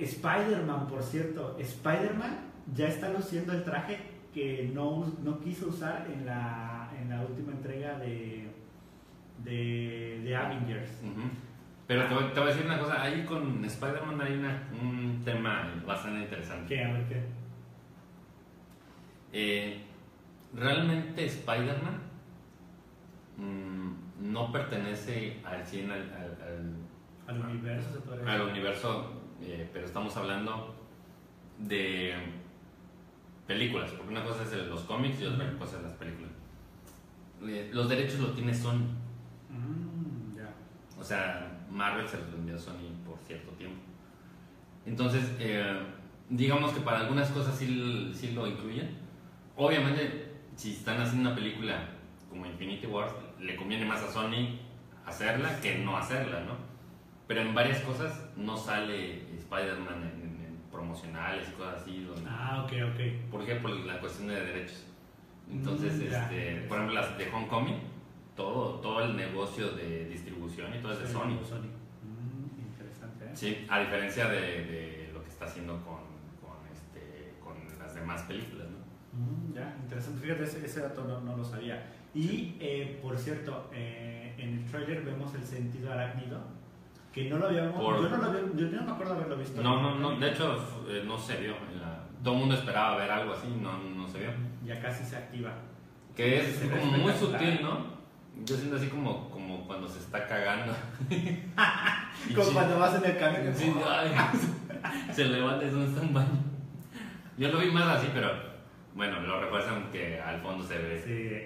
[0.00, 2.38] Spider-Man, por cierto, Spider-Man
[2.74, 3.98] ya está luciendo el traje
[4.34, 8.48] que no, no quiso usar en la, en la última entrega de,
[9.44, 10.90] de, de Avengers.
[11.86, 15.22] Pero te voy, te voy a decir una cosa, ahí con Spider-Man hay una- un
[15.24, 16.74] tema bastante interesante.
[16.74, 16.82] ¿Qué?
[16.84, 17.22] A ver qué.
[19.32, 19.80] Eh,
[20.54, 21.98] realmente Spider-Man
[23.36, 26.74] mm, no pertenece al 100 al, al-
[27.26, 30.74] Al al- universo al universo, eh, pero estamos hablando
[31.58, 32.14] de
[33.46, 36.30] películas, porque una cosa es los cómics y otra cosa es las películas.
[37.72, 38.86] Los derechos lo tiene Sony,
[39.50, 40.48] Mm, ya.
[40.98, 43.76] o sea, Marvel se los vendió a Sony por cierto tiempo.
[44.86, 45.78] Entonces, eh,
[46.30, 48.96] digamos que para algunas cosas sí, sí lo incluyen.
[49.56, 51.88] Obviamente, si están haciendo una película
[52.30, 54.58] como Infinity Wars, le conviene más a Sony
[55.06, 56.56] hacerla que no hacerla, ¿no?
[57.28, 60.13] Pero en varias cosas no sale Spider-Man
[60.94, 62.04] promocionales y cosas así.
[62.04, 63.30] donde- Ah, ok, ok.
[63.30, 63.54] ¿Por qué?
[63.56, 64.84] Por la cuestión de derechos.
[65.50, 67.80] Entonces, Mm, este, por ejemplo, las de Homecoming,
[68.36, 71.38] todo, todo el negocio de distribución y todo es de Sony.
[71.46, 71.68] Sony.
[72.02, 73.30] Mm, interesante, ¿eh?
[73.34, 75.98] Sí, a diferencia de, de lo que está haciendo con,
[76.40, 78.78] con, este, con las demás películas, ¿no?
[79.18, 80.20] Mm, ya, interesante.
[80.20, 81.90] Fíjate, ese, ese dato no, no lo sabía.
[82.14, 86.40] Y, eh, por cierto, eh, en el trailer vemos el sentido arácnido,
[87.14, 87.80] que no lo habíamos...
[87.80, 89.62] Por- Yo, no lo había- yo, yo no me acuerdo haberlo visto.
[89.62, 90.56] No, no, no, de hecho
[90.88, 91.54] eh, no se vio.
[91.72, 94.30] en la- todo el mundo esperaba ver algo así, no, no se vio.
[94.64, 95.52] Ya casi se activa.
[96.16, 97.94] Que es Se como muy sutil, ¿no?
[98.44, 100.74] Yo siento así como, como cuando se está cagando.
[102.34, 103.52] Como sí- cuando vas en el camino.
[103.54, 103.72] Sí,
[105.12, 106.38] se levanta y donde está un baño.
[107.36, 108.30] Yo lo vi más así, pero
[108.94, 111.02] bueno, lo refuerzan que al fondo se ve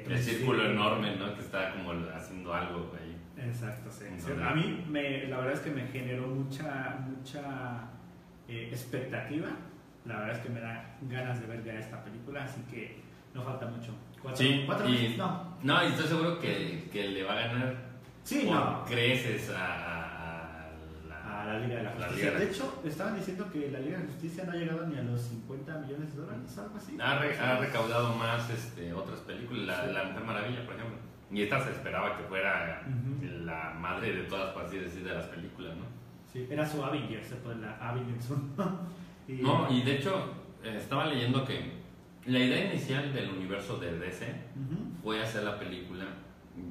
[0.07, 0.31] Sí, el sí.
[0.37, 1.35] círculo enorme, ¿no?
[1.35, 3.08] Que está como haciendo algo ahí.
[3.41, 4.05] Exacto, sí.
[4.09, 7.89] Entonces- A mí, me, la verdad es que me generó mucha, mucha
[8.49, 9.49] eh, expectativa.
[10.05, 13.01] La verdad es que me da ganas de ver ya esta película, así que
[13.35, 13.93] no falta mucho.
[14.23, 15.19] ¿Cuatro, Sí, cuatro y- meses?
[15.19, 15.57] No.
[15.63, 17.77] No, y estoy seguro que, que le va a ganar
[18.25, 18.85] Sí, o no.
[18.85, 20.71] creces a,
[21.09, 22.31] la, A la Liga de la La Justicia.
[22.31, 24.99] Liga de hecho, estaban diciendo que la Liga de la Justicia no ha llegado ni
[24.99, 26.97] a los 50 millones de dólares, algo así.
[27.01, 29.93] Ha, re- ha recaudado más este, otras películas, la, Sí.
[29.93, 30.99] la Mujer Maravilla, por ejemplo.
[31.31, 32.83] Y esta se esperaba que fuera
[33.45, 35.85] la madre de todas, por así decir, de las películas, ¿no?
[36.33, 38.79] Sí, era su Avengers, se pone la 1.
[39.29, 41.79] y, No, y de hecho, eh, estaba leyendo que
[42.27, 44.35] la idea inicial del universo de DC
[45.03, 46.05] fue hacer la película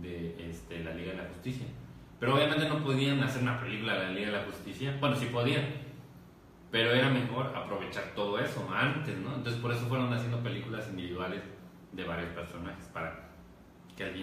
[0.02, 1.66] de este, la Liga de la Justicia.
[2.20, 4.98] Pero obviamente no podían hacer una película de la Liga de la Justicia.
[5.00, 5.66] Bueno, sí podían.
[6.72, 9.36] Pero era mejor aprovechar todo eso antes, ¿no?
[9.36, 11.42] Entonces por eso fueron haciendo películas individuales
[11.92, 13.27] de varios personajes para
[13.98, 14.14] que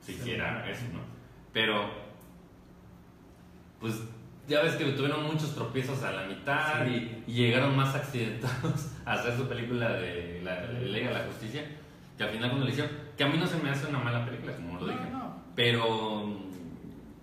[0.00, 0.12] Sí.
[0.12, 1.00] hiciera eso, ¿no?
[1.52, 1.90] Pero,
[3.80, 4.00] pues
[4.48, 7.22] ya ves que tuvieron muchos tropiezos a la mitad Sí.
[7.26, 11.24] y, y llegaron más accidentados a hacer su película de la, la Liga de la
[11.26, 11.64] Justicia
[12.16, 14.24] que al final cuando lo hicieron, que a mí no se me hace una mala
[14.26, 15.36] película, como lo No, dije, no.
[15.54, 16.36] pero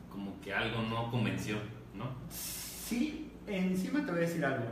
[0.09, 1.57] como que algo no convenció,
[1.93, 2.05] ¿no?
[2.29, 4.65] Sí, encima te voy a decir algo.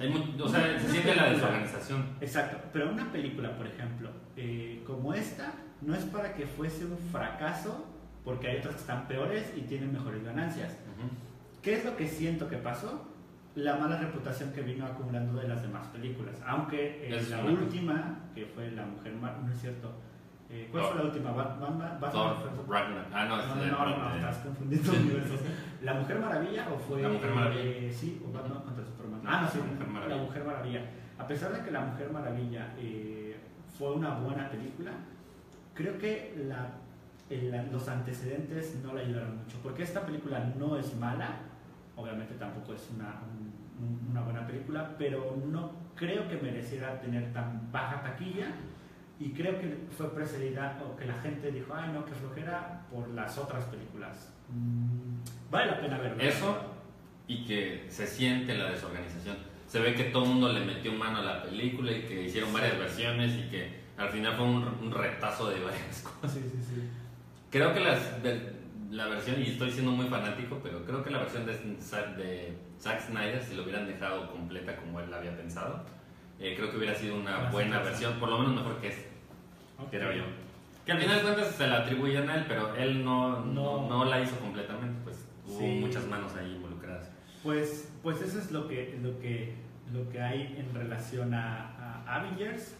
[0.00, 2.06] Hay o sea, se siente la desorganización.
[2.22, 6.98] Exacto, pero una película, por ejemplo, eh, como esta, no es para que fuese un
[7.12, 7.86] fracaso,
[8.24, 10.76] porque hay otras que están peores y tienen mejores ganancias.
[11.62, 13.06] ¿Qué es lo que siento que pasó?
[13.54, 16.36] La mala reputación que vino acumulando de las demás películas.
[16.46, 19.38] Aunque eh, la última, que fue La Mujer Mar...
[19.44, 19.92] No es cierto.
[20.48, 20.92] Eh, ¿Cuál Thor.
[20.92, 21.30] fue la última?
[21.32, 21.98] ¿Bat- Batman-
[22.68, 23.06] Ragnarok.
[23.12, 25.40] Ah, no, No, no, no, estás confundiendo universos.
[25.82, 27.02] ¿La Mujer Maravilla o fue.
[27.02, 27.62] La Mujer Maravilla.
[27.62, 29.20] eh, sí, o Batman contra Superman.
[29.26, 30.16] Ah, no, sí, La Mujer Maravilla.
[30.16, 30.80] La Mujer Maravilla.
[31.18, 33.36] A pesar de que La Mujer Maravilla eh,
[33.78, 34.92] fue una buena película,
[35.80, 36.72] creo que la,
[37.30, 39.58] el- los antecedentes no la ayudaron mucho.
[39.62, 41.38] Porque esta película no es mala,
[41.96, 47.32] obviamente tampoco es una, un- un- una buena película, pero no creo que mereciera tener
[47.32, 48.48] tan baja taquilla.
[49.18, 53.06] Y creo que fue precedida, o que la gente dijo, ay no, que flojera por
[53.10, 54.32] las otras películas.
[54.48, 56.22] Mm, vale la pena verlo.
[56.22, 56.56] Eso
[57.28, 59.36] y que se siente la desorganización.
[59.68, 62.52] Se ve que todo el mundo le metió mano a la película y que hicieron
[62.52, 66.32] varias versiones y que al final fue un, un retazo de varias cosas.
[66.32, 66.88] Sí, sí, sí.
[67.50, 68.00] Creo que las,
[68.90, 72.56] la versión, y estoy siendo muy fanático, pero creo que la versión de, Zack- de
[72.80, 75.84] Zack Snyder, si lo hubieran dejado completa como él la había pensado,
[76.38, 79.02] eh, creo que hubiera sido una Más buena versión, por lo menos mejor que esta,
[79.78, 79.90] Ok.
[79.90, 80.24] creo yo.
[80.86, 83.82] Que al final de cuentas se la atribuyen a él, pero él no, no.
[83.82, 83.88] No.
[83.88, 85.66] no la hizo completamente, pues hubo Sí.
[85.80, 87.10] muchas manos ahí involucradas.
[87.42, 89.54] Pues, pues eso es lo que, lo que,
[89.92, 92.74] lo que hay en relación a, a Avengers.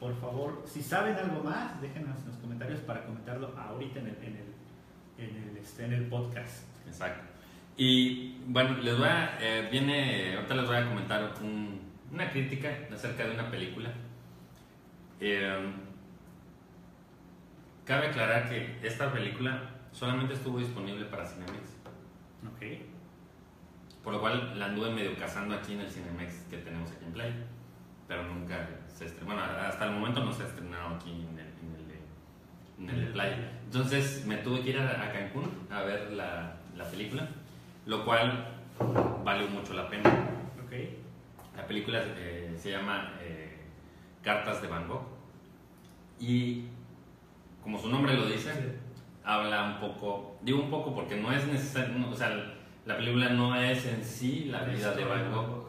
[0.00, 4.16] Por favor, si saben algo más, déjenos en los comentarios para comentarlo ahorita en el,
[4.22, 6.64] en el, en el, este, en el podcast.
[6.86, 7.24] Exacto.
[7.76, 11.80] Y bueno, les voy a, eh, viene, ahorita les voy a comentar un-
[12.12, 13.90] una crítica acerca de una película.
[15.20, 15.72] Eh,
[17.84, 21.76] cabe aclarar que esta película solamente estuvo disponible para Cinemex,
[22.46, 22.82] Ok.
[24.04, 27.12] por lo cual la anduve medio cazando aquí en el Cinemex que tenemos aquí en
[27.12, 27.34] Play,
[28.06, 31.46] pero nunca se estrenó, bueno, hasta el momento no se ha estrenado aquí en el,
[31.46, 33.48] en el de- en el de Play.
[33.66, 37.28] Entonces me tuve que ir a, a Cancún a ver la, la película,
[37.86, 38.46] lo cual
[39.24, 40.08] vale mucho la pena.
[40.64, 40.72] Ok.
[41.56, 43.56] La película eh, se llama eh,
[44.22, 45.06] Cartas de Van Gogh
[46.18, 46.64] y
[47.62, 48.78] como su nombre lo dice,
[49.24, 52.30] habla un poco, digo un poco porque no es necesario, no, o sea,
[52.86, 55.67] la película no es en sí la vida de Van Gogh.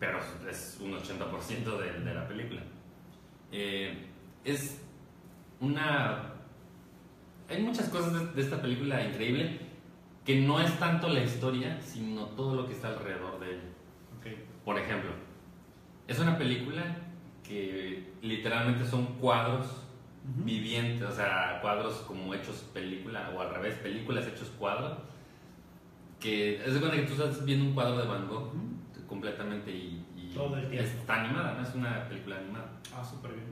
[0.00, 0.18] Pero
[0.50, 2.62] es un 80% de, de la película.
[3.52, 4.06] Eh,
[4.44, 4.82] es
[5.60, 6.32] una...
[7.48, 9.60] Hay muchas cosas de, de esta película increíble
[10.24, 13.62] que no es tanto la historia, sino todo lo que está alrededor de ella.
[14.18, 14.26] Ok.
[14.64, 15.10] Por ejemplo,
[16.08, 16.82] es una película
[17.44, 20.44] que literalmente son cuadros Ujú.
[20.44, 24.98] vivientes, o sea, cuadros como hechos película, o al revés, películas hechos cuadros,
[26.20, 28.79] que es de que tú estás viendo un cuadro de Van Gogh Ujú.
[29.10, 30.88] Completamente y, y Todo el tiempo.
[30.88, 31.68] está animada, ¿no?
[31.68, 32.70] Es una película animada.
[32.96, 33.46] Ah, súper bien.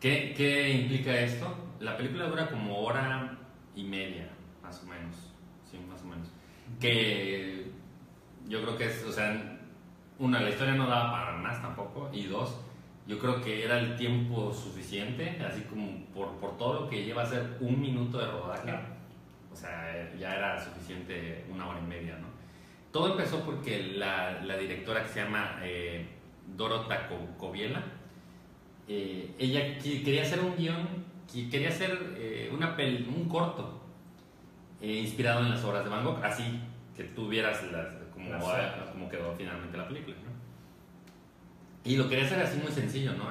[0.00, 1.52] ¿Qué, ¿Qué implica esto?
[1.80, 3.36] La película dura como hora
[3.74, 4.28] y media,
[4.62, 5.16] más o menos.
[5.68, 6.28] Sí, más o menos.
[6.80, 7.66] Que
[8.48, 9.58] yo creo que es, o sea,
[10.20, 12.08] una, la historia no daba para más tampoco.
[12.12, 12.60] Y dos,
[13.08, 17.22] yo creo que era el tiempo suficiente, así como por, por todo lo que lleva
[17.22, 18.62] a ser un minuto de rodaje.
[18.62, 18.86] Claro.
[19.52, 22.35] O sea, ya era suficiente una hora y media, ¿no?
[22.96, 26.06] Todo empezó porque la, la directora que se llama eh,
[26.56, 27.82] Dorota Co- Coviela,
[28.88, 30.88] eh, ella quería hacer un guion,
[31.50, 33.82] quería hacer eh, una pel- un corto
[34.80, 36.58] inspirado en las obras de Van Gogh, así
[36.96, 38.72] que tú vieras las, como, Las obras.
[38.92, 40.16] como quedó finalmente la película.
[40.24, 40.30] ¿no?
[41.90, 43.24] Y lo quería hacer así muy sencillo, ¿no?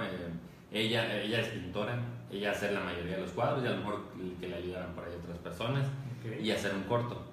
[0.72, 1.98] Ella, ella es pintora,
[2.32, 4.04] ella hace la mayoría de los cuadros y a lo mejor
[4.40, 5.88] que le ayudaran por ahí otras personas.
[6.44, 7.32] Y hacer un corto.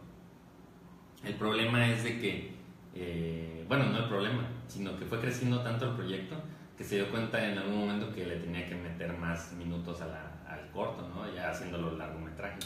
[1.25, 2.53] El problema es de que,
[2.95, 6.37] eh, bueno, no el problema, sino que fue creciendo tanto el proyecto
[6.77, 10.07] que se dio cuenta en algún momento que le tenía que meter más minutos a
[10.07, 11.33] la- al corto, ¿no?
[11.33, 12.59] ya haciéndolo largometraje.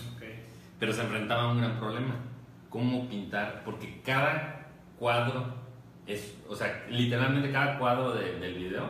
[0.79, 2.15] Pero se enfrentaba a un gran problema,
[2.71, 5.55] cómo pintar, porque cada cuadro
[6.07, 8.89] es, o sea, literalmente cada cuadro de- del video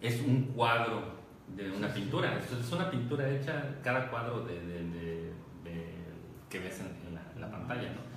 [0.00, 1.02] es un cuadro
[1.56, 2.38] de una pintura.
[2.38, 5.32] Es, es una pintura hecha, cada cuadro de, de- de-
[5.64, 5.94] de-
[6.48, 7.82] que ves en, en la, en la pantalla.
[7.92, 8.09] ¿no?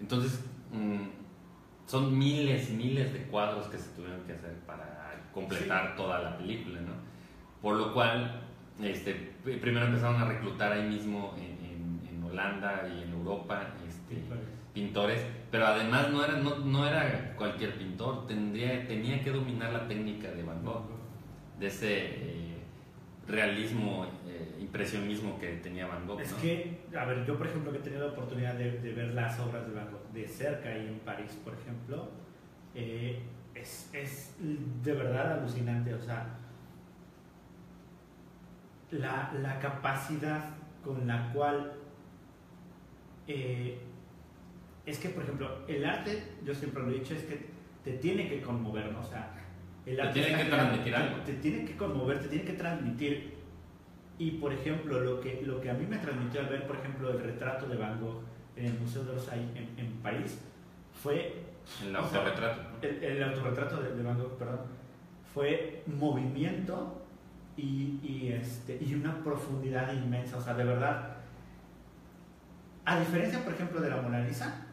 [0.00, 5.94] Entonces, mm, son miles y miles de cuadros que se tuvieron que hacer para completar
[5.96, 6.80] toda la película.
[6.80, 6.92] ¿no?
[7.62, 8.42] Por lo cual,
[8.82, 9.14] este,
[9.60, 14.22] primero empezaron a reclutar ahí mismo en, en- en Holanda y en Europa este,
[14.74, 19.86] pintores, pero además no era, no, no era cualquier pintor, tendría, tenía que dominar la
[19.88, 20.84] técnica de Van Gogh
[21.58, 22.58] de ese eh,
[23.26, 24.06] realismo,
[24.66, 26.20] impresionismo que tenía Van Gogh.
[26.20, 26.38] Es ¿no?
[26.40, 29.38] que, a ver, yo por ejemplo que he tenido la oportunidad de, de ver las
[29.40, 32.10] obras de Van Gogh de cerca y en París, por ejemplo,
[32.74, 33.20] eh,
[33.54, 34.34] es, es
[34.82, 35.94] de verdad alucinante.
[35.94, 36.26] O sea,
[38.90, 40.44] la, la capacidad
[40.84, 41.72] con la cual...
[43.26, 43.78] eh,
[44.84, 47.46] es que, por ejemplo, el arte, yo siempre lo he dicho, es que
[47.82, 49.00] te tiene que conmover, ¿no?
[49.00, 49.32] O sea,
[49.84, 51.16] el Te arte tiene está que transmitir te- algo.
[51.24, 53.35] Te tiene que conmover, te tiene que transmitir.
[54.18, 57.10] Y, por ejemplo, lo que, lo que a mí me transmitió al ver, por ejemplo,
[57.10, 58.22] el retrato de Van Gogh
[58.56, 60.40] en el Museo de Orsay en, en París
[61.02, 61.44] fue
[61.82, 62.62] El o sea, autorretrato.
[62.80, 64.60] el, el autorretrato de, de Van Gogh, perdón,
[65.34, 67.02] fue movimiento
[67.58, 70.38] y, y, este, y una profundidad inmensa.
[70.38, 71.16] O sea, de verdad,
[72.86, 74.66] a diferencia, por ejemplo, de la Mona Lisa,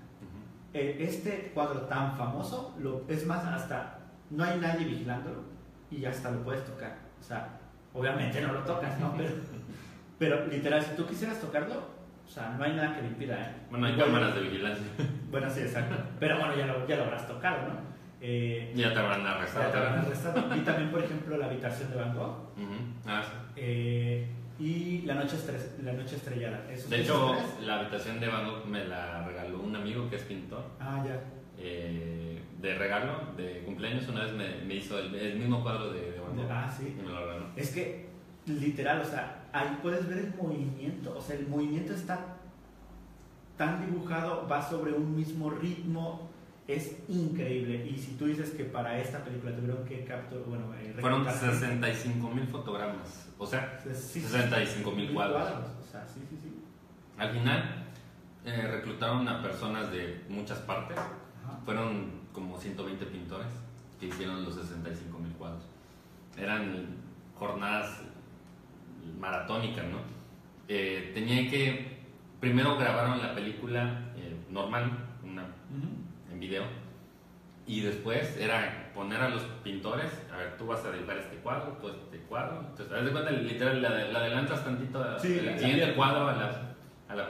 [0.73, 5.41] eh, este cuadro tan famoso, lo, es más, hasta no hay nadie vigilándolo
[5.91, 6.97] y hasta lo puedes tocar.
[7.19, 7.59] O sea,
[7.93, 9.13] obviamente no lo tocas, ¿no?
[9.17, 9.31] Pero,
[10.19, 11.75] pero literal, si tú quisieras tocarlo,
[12.25, 13.55] o sea, no hay nada que le impida, ¿eh?
[13.69, 14.85] Bueno, hay Igual- cámaras de vigilancia.
[15.29, 15.95] Bueno, sí, exacto.
[16.19, 17.93] Pero bueno, ya lo, ya lo habrás tocado, ¿no?
[18.21, 19.71] Eh, Ya te habrán ya arrestado.
[19.71, 20.55] te habrán arrestado.
[20.55, 22.35] Y también, por ejemplo, la habitación de Van Gogh.
[23.05, 23.31] Ah, sí.
[23.57, 24.27] eh,
[24.59, 25.35] y la noche,
[25.83, 26.65] la noche estrellada.
[26.71, 27.65] ¿Esos De hecho, tres?
[27.67, 30.63] la habitación de Van Gogh me la regaló un amigo que es pintor.
[30.79, 31.19] Ah, ya.
[31.57, 32.12] eh,
[32.63, 36.19] de regalo, de cumpleaños, una vez me, me hizo el, el mismo cuadro de, de
[36.19, 36.47] Van Gogh.
[36.49, 36.95] Ah, sí.
[36.97, 37.45] Y me lo regaló.
[37.57, 38.07] Es que,
[38.47, 41.13] literal, o sea, ahí puedes ver el movimiento.
[41.17, 42.37] O sea, el movimiento está
[43.57, 46.29] tan dibujado, va sobre un mismo ritmo.
[46.65, 47.85] Es increíble.
[47.85, 51.51] Y si tú dices que para esta película tuvieron que capturar, bueno, eh, Fueron recortar-
[51.51, 53.29] 65 mil fotogramas.
[53.37, 55.49] O sea, Sí, sí, 65 mil cuadros.
[55.85, 56.63] O sea, sí, sí, sí.
[57.17, 57.83] Al final,
[58.45, 60.97] eh, reclutaron a personas de muchas partes.
[60.97, 61.59] Ajá.
[61.65, 63.47] Fueron como 120 pintores
[63.99, 65.63] que hicieron los 65 mil cuadros.
[66.37, 66.87] Eran
[67.37, 68.01] jornadas
[69.19, 69.99] maratónicas, ¿no?
[70.67, 71.93] Eh, tenían que.
[72.39, 74.91] Primero grabaron la película eh, normal,
[75.23, 76.33] una Ujú.
[76.33, 76.65] en video.
[77.65, 81.77] Y después era poner a los pintores, a ver, tú vas a dibujar este cuadro,
[81.81, 82.59] tú este cuadro.
[82.59, 86.75] Entonces, haz de cuenta, literal, la, la adelantas tantito a- Sí, siguiente cuadro a la,
[87.07, 87.27] a la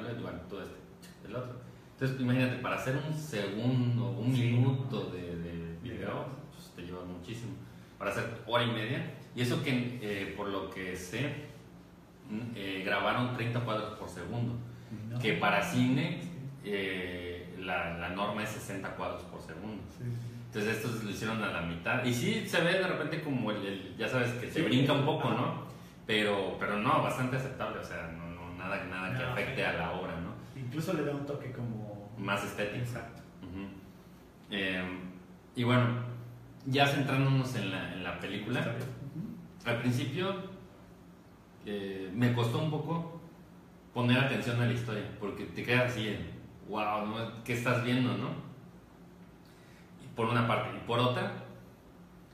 [0.49, 1.62] tú este, el otro.
[2.03, 4.41] Entonces, imagínate, para hacer un segundo, un Sí.
[4.51, 7.53] minuto de, de video, pues, te lleva muchísimo.
[7.97, 9.13] Para hacer hora y media.
[9.33, 11.45] Y eso que, eh, por lo que sé,
[12.29, 14.53] mm, eh, grabaron 30 cuadros por segundo
[15.09, 15.17] No.
[15.17, 16.19] que para cine
[16.65, 19.81] eh, la, la norma es 60 cuadros por segundo.
[19.97, 20.03] Sí.
[20.47, 22.03] Entonces estos lo hicieron a la mitad.
[22.03, 24.61] Y sí se ve de repente como el, el- ya sabes, que se Sí.
[24.61, 25.29] brinca un poco.
[25.29, 25.63] ¿no?
[26.05, 29.71] Pero, pero no, bastante aceptable, o sea, no, no, nada, nada que No, afecte a
[29.73, 30.33] la obra, ¿no?
[30.59, 31.82] Incluso le da un toque como...
[32.17, 32.83] Más estético.
[32.83, 33.21] Exacto.
[34.49, 34.83] Eh,
[35.55, 35.85] y bueno,
[36.65, 38.75] ya centrándonos en la, en la película,
[39.65, 40.35] al principio
[41.65, 43.21] eh, me costó un poco
[43.93, 46.31] poner atención a la historia, porque te quedas así, en,
[46.69, 47.43] wow, ¿no?
[47.43, 48.29] ¿qué estás viendo, no?
[50.03, 50.77] Y por una parte.
[50.77, 51.31] Y por otra,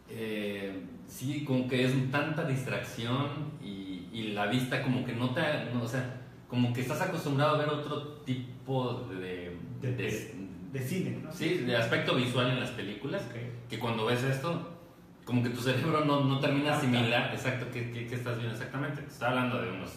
[0.10, 3.28] eh, sí, como que es tanta distracción
[3.62, 5.42] y, y la vista como que no te...
[5.74, 9.58] no, o sea, como que estás acostumbrado a ver otro tipo de...
[9.82, 10.36] De- de-
[10.72, 11.32] De cine, ¿no?
[11.32, 13.68] sí, de aspecto visual en las películas Ok.
[13.70, 14.78] que cuando ves esto,
[15.26, 19.02] como que tu cerebro no, no termina asimilar exacto qué, qué, qué estás viendo exactamente.
[19.02, 19.92] Te está hablando de unos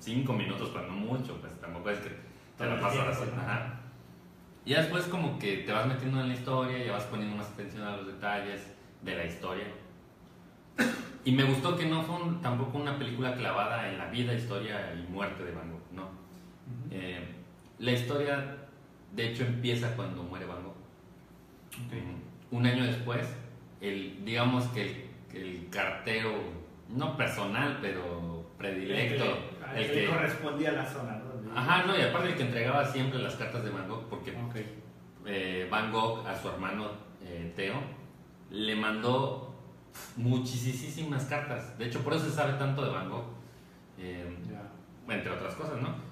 [0.00, 2.10] 5 minutos, cuando mucho, pues tampoco es que
[2.58, 3.30] te la pasas así.
[3.34, 3.40] ¿no?
[3.40, 3.80] Ajá.
[4.66, 7.82] Y después como que te vas metiendo en la historia, ya vas poniendo más atención
[7.82, 8.60] a los detalles
[9.02, 9.64] de la historia.
[11.24, 14.92] Y me gustó que no fue un- tampoco una película clavada en la vida, historia
[14.94, 16.08] y muerte de Van Gogh, no.
[16.90, 17.36] Eh,
[17.82, 18.56] la historia,
[19.12, 20.74] de hecho, empieza cuando muere Van Gogh.
[22.52, 23.26] Un año después,
[23.80, 24.82] el, digamos que
[25.32, 26.32] el, el cartero,
[26.88, 29.24] no personal, pero predilecto,
[29.74, 31.58] El el que que, correspondía a la zona, ¿no?
[31.58, 34.32] Ajá, no, y aparte de que entregaba siempre las cartas de Van Gogh, porque
[35.26, 36.90] eh, Van Gogh a su hermano
[37.24, 37.74] eh, Teo
[38.50, 39.54] le mandó
[40.16, 41.76] muchísimas cartas.
[41.78, 43.26] De hecho, por eso se sabe tanto de Van Gogh,
[43.98, 45.14] eh, Ya.
[45.14, 46.11] entre otras cosas, ¿no?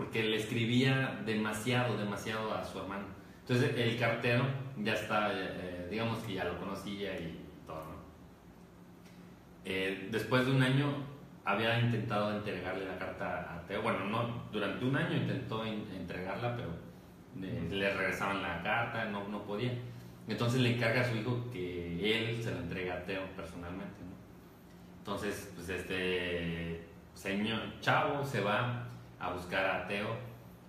[0.00, 3.04] Porque le escribía demasiado, demasiado a su hermano.
[3.40, 4.44] Entonces, el cartero
[4.78, 7.96] ya está, eh, digamos que ya lo conocía y todo, ¿no?
[9.66, 10.86] Eh, después de un año
[11.44, 13.82] había intentado entregarle la carta a Teo.
[13.82, 16.70] Bueno, no, durante un año intentó in- entregarla, pero
[17.42, 19.72] eh, le regresaban la carta, no, no podía.
[20.28, 24.00] Entonces le encarga a su hijo que él se la entregue a Teo personalmente.
[24.02, 24.14] ¿no?
[24.98, 28.86] Entonces, pues este señor chavo se va
[29.20, 30.08] a buscar a Teo,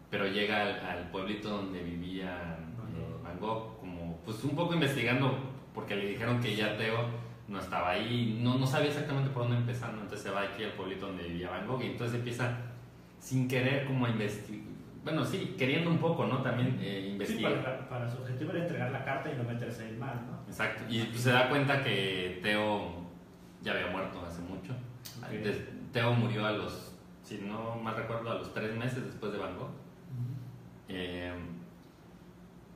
[0.10, 2.58] pero llega al, al pueblito donde vivía
[2.96, 5.38] eh, Van Gogh, como pues un poco investigando,
[5.74, 7.06] porque le dijeron que ya Teo
[7.48, 10.02] no estaba ahí, no, no sabía exactamente por dónde empezar, ¿no?
[10.02, 12.58] entonces se va aquí al pueblito donde vivía Van Gogh y entonces empieza
[13.20, 14.66] sin querer como a investigar,
[15.04, 16.44] bueno, sí, queriendo un poco, ¿no?
[16.44, 17.64] También eh, Sí, investigar.
[17.64, 20.40] para, para su objetivo era entregar la carta y no meterse en mal, ¿no?
[20.48, 23.02] Exacto, y pues se da cuenta que Teo
[23.64, 24.74] ya había muerto hace mucho.
[25.24, 25.30] Ok.
[25.44, 26.91] Des- Teo murió a los,
[27.38, 29.70] si no mal recuerdo, a los tres meses después de Van Gogh.
[30.90, 31.32] Eh,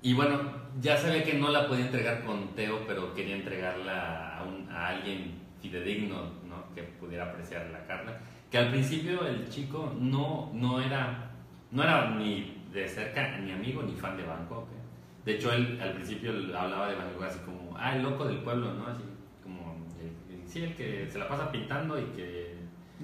[0.01, 0.39] y bueno,
[0.81, 4.87] ya sabía que no la podía entregar con Teo, pero quería entregarla a, un- a
[4.87, 6.73] alguien fidedigno, ¿no?
[6.73, 8.19] Que pudiera apreciar la carta.
[8.51, 11.31] Que al principio el chico no, no, era,
[11.71, 14.63] no era ni de cerca ni amigo ni fan de Van Gogh.
[14.69, 15.25] ¿eh?
[15.25, 18.37] De hecho, él al principio hablaba de Van Gogh así como, ah, el loco del
[18.37, 18.87] pueblo, ¿no?
[18.87, 19.03] Así
[19.43, 22.54] como, el- el- sí, el que se la pasa pintando y que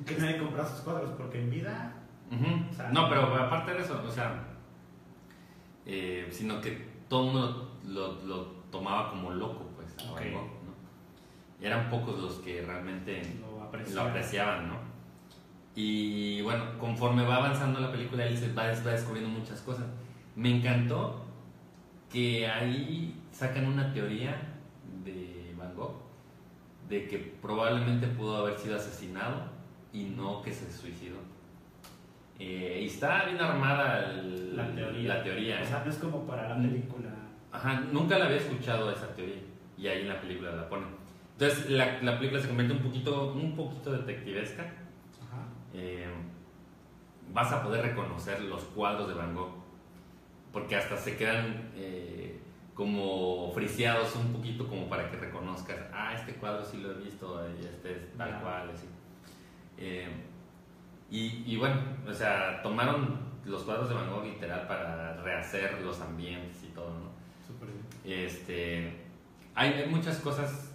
[0.06, 1.94] Que nadie compra sus cuadros porque en vida.
[2.32, 2.70] Ujú.
[2.70, 4.44] O sea, no, pero aparte de eso, o sea,
[5.86, 10.32] eh, sino que todo el mundo lo, lo tomaba como loco, pues, a Van Ok.
[10.34, 11.62] Gogh, ¿no?
[11.62, 13.96] Y eran pocos los que realmente Lo aprecia.
[13.96, 14.76] lo apreciaban, ¿no?
[15.76, 19.86] Y bueno, conforme va avanzando la película, él se va, va descubriendo muchas cosas.
[20.36, 21.26] Me encantó
[22.10, 24.36] que ahí sacan una teoría
[25.04, 25.96] de Van Gogh
[26.90, 29.44] de que probablemente pudo haber sido asesinado
[29.94, 31.18] y no que se suicidó.
[32.40, 35.16] Eh, y está bien armada el- La teoría.
[35.16, 35.66] la teoría, O ¿eh?
[35.66, 37.10] sea, no es como para la película.
[37.52, 39.36] Ajá, nunca la había escuchado esa teoría
[39.78, 40.88] y ahí en la película la ponen.
[41.34, 44.64] Entonces la, la película se convierte un poquito, un poquito detectivesca.
[44.64, 45.46] Ajá.
[45.74, 46.08] Eh,
[47.34, 49.62] vas a poder reconocer los cuadros de Van Gogh
[50.52, 52.40] porque hasta se quedan eh,
[52.74, 57.46] como friseados un poquito como para que reconozcas, ah, este cuadro sí lo he visto
[57.48, 58.86] este es tal cual, así.
[59.82, 60.08] Eh,
[61.10, 61.76] y, y bueno,
[62.08, 66.90] o sea, tomaron los cuadros de Van Gogh literal para rehacer los ambientes y todo,
[66.90, 67.12] ¿no?
[67.46, 68.26] Súper bien.
[68.26, 68.94] Este,
[69.56, 70.72] hay, hay muchas cosas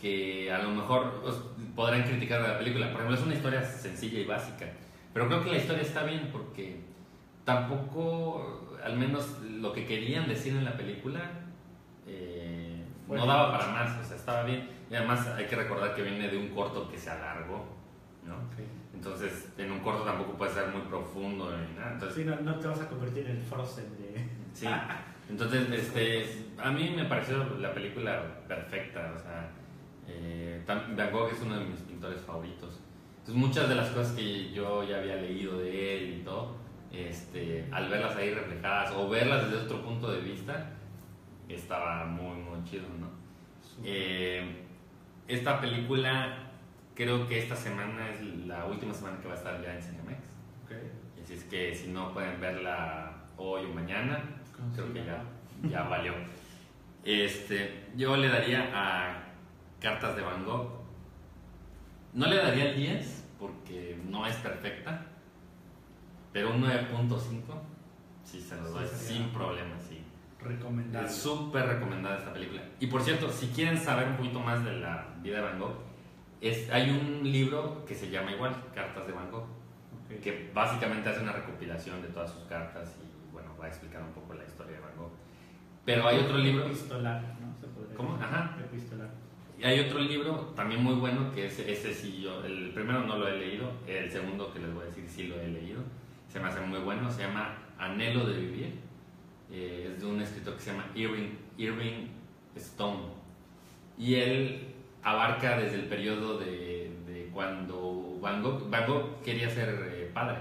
[0.00, 1.36] que a lo mejor os
[1.76, 2.86] podrán criticar de la película.
[2.90, 4.66] Por ejemplo, es una historia sencilla y básica.
[5.12, 6.80] Pero creo que la historia está bien porque
[7.44, 11.20] tampoco, al menos lo que querían decir en la película,
[12.06, 14.04] eh, no daba para más.
[14.04, 14.68] O sea, estaba bien.
[14.90, 17.64] Y además hay que recordar que viene de un corto que se alargó,
[18.24, 18.36] ¿no?
[18.94, 21.92] Entonces, en un corto tampoco puede ser muy profundo ni nada.
[21.92, 24.14] Entonces, Sí, no, no te vas a convertir en el Frozen de.
[24.54, 24.68] Sí,
[25.28, 26.26] entonces este,
[26.58, 29.50] a mí me pareció la película perfecta, o sea,
[30.06, 32.78] eh, Van Gogh es uno de mis pintores favoritos.
[33.18, 36.56] Entonces muchas de las cosas que yo ya había leído de él y todo,
[36.92, 40.70] este, al verlas ahí reflejadas o verlas desde otro punto de vista,
[41.48, 43.08] estaba muy, muy chido, ¿no?
[43.82, 44.63] Eh,
[45.28, 46.38] esta película
[46.94, 50.18] creo que esta semana es la última semana que va a estar ya en Cinemex.
[50.64, 50.72] Ok.
[51.22, 54.22] Así es que si no pueden verla hoy o mañana,
[54.74, 55.22] creo que ya,
[55.68, 56.12] ya valió.
[57.04, 59.24] Este, yo le daría a
[59.80, 60.70] Cartas de Van Gogh.
[62.12, 65.06] No le daría el 10 porque no es perfecta,
[66.32, 67.42] pero un 9.5
[68.24, 70.00] sí se lo Sí, doy sería- sin problema, sí.
[70.40, 71.08] Recomendable.
[71.08, 72.62] Es súper recomendada esta película.
[72.78, 75.74] Y por cierto, si quieren saber un poquito más de la vida de Van Gogh,
[76.40, 79.46] es, hay un libro que se llama igual, Cartas de Van Gogh
[80.04, 80.20] Ok.
[80.20, 84.12] que básicamente hace una recopilación de todas sus cartas y bueno, va a explicar un
[84.12, 85.12] poco la historia de Van Gogh.
[85.86, 87.54] Pero hay otro libro, Epistolar, ¿no?
[87.58, 88.14] Se podría ¿Cómo?
[88.16, 88.56] Ajá.
[88.60, 89.08] Epistolar.
[89.58, 93.16] y hay otro libro también muy bueno que es ese sí yo, el primero no
[93.16, 95.80] lo he leído, el segundo que les voy a decir sí lo he leído,
[96.28, 98.74] se me hace muy bueno, se llama Anhelo de vivir,
[99.50, 102.08] eh, es de un escritor que se llama Irving, Irving
[102.56, 103.02] Stone
[103.96, 104.73] y él
[105.04, 110.38] abarca desde el periodo de, de cuando Van Gogh, Van Gogh quería ser eh, padre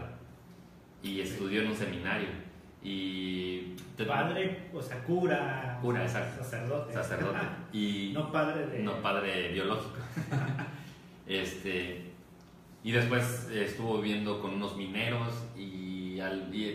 [1.04, 2.30] y estudió en un seminario
[2.82, 3.76] y
[4.08, 5.78] Padre, o sea, cura.
[5.82, 6.44] Cura, exacto.
[6.44, 6.94] Sacerdote.
[6.94, 7.40] sacerdote
[7.74, 8.80] y No padre de.
[8.80, 10.00] no padre biológico
[11.28, 12.12] este
[12.84, 16.18] Y después estuvo viviendo con unos mineros, y,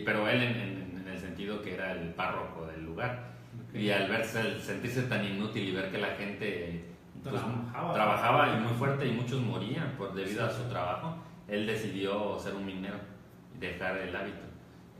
[0.05, 3.29] pero él en, el sentido que era el párroco del lugar.
[3.73, 6.85] Y al verse, sentirse tan inútil y ver que la gente
[7.23, 7.41] pues,
[7.73, 8.55] trabajaba.
[8.55, 11.17] y muy fuerte y muchos morían por debido a su trabajo,
[11.47, 12.97] él decidió ser un minero
[13.55, 14.39] y dejar el hábito.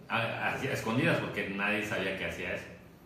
[0.09, 2.65] A, escondidas porque nadie sabía que hacía eso.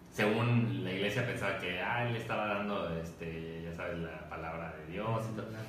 [0.09, 4.93] Según la iglesia pensaba que ah, él estaba dando, este, ya sabes, la palabra de
[4.93, 5.26] Dios.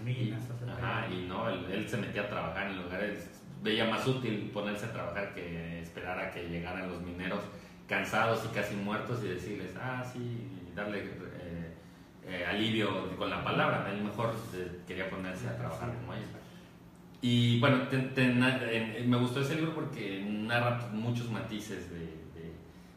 [0.06, 0.34] Y,
[0.68, 4.92] ajá, y no, él, se metía a trabajar en lugares, veía más útil ponerse a
[4.92, 7.40] trabajar que esperar a que llegaran los mineros
[7.88, 11.10] cansados y casi muertos y decirles, ah, sí, darle
[12.26, 13.92] eh, eh, alivio con la palabra.
[13.92, 14.34] Lo mejor
[14.86, 16.28] quería ponerse a trabajar como ellos.
[17.20, 22.14] Y bueno, me gustó ese libro porque narra muchos matices de,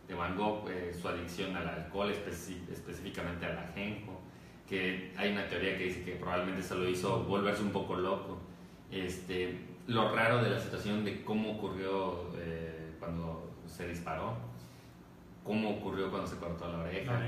[0.07, 4.19] de, Van Gogh, eh, su adicción al alcohol, específicamente al ajenjo,
[4.67, 8.39] que hay una teoría que dice que probablemente se lo hizo volverse un poco loco.
[8.91, 12.31] Este, lo raro de la situación de cómo ocurrió
[12.99, 14.35] cuando se disparó
[15.47, 17.19] cómo ocurrió cuando se cortó la oreja,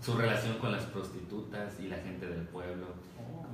[0.00, 2.86] su relación con las prostitutas y la gente del pueblo,
[3.20, 3.46] oh.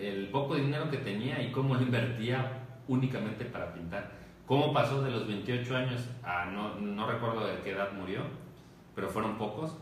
[0.00, 4.12] el poco dinero que tenía y cómo lo invertía únicamente para pintar.
[4.46, 8.22] ¿Cómo pasó de los 28 años a no, no recuerdo de qué edad murió,
[8.94, 9.76] pero fueron pocos?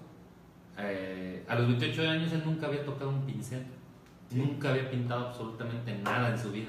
[0.78, 3.64] Eh, a los 28 años él nunca había tocado un pincel,
[4.30, 6.68] nunca había pintado absolutamente nada en su vida.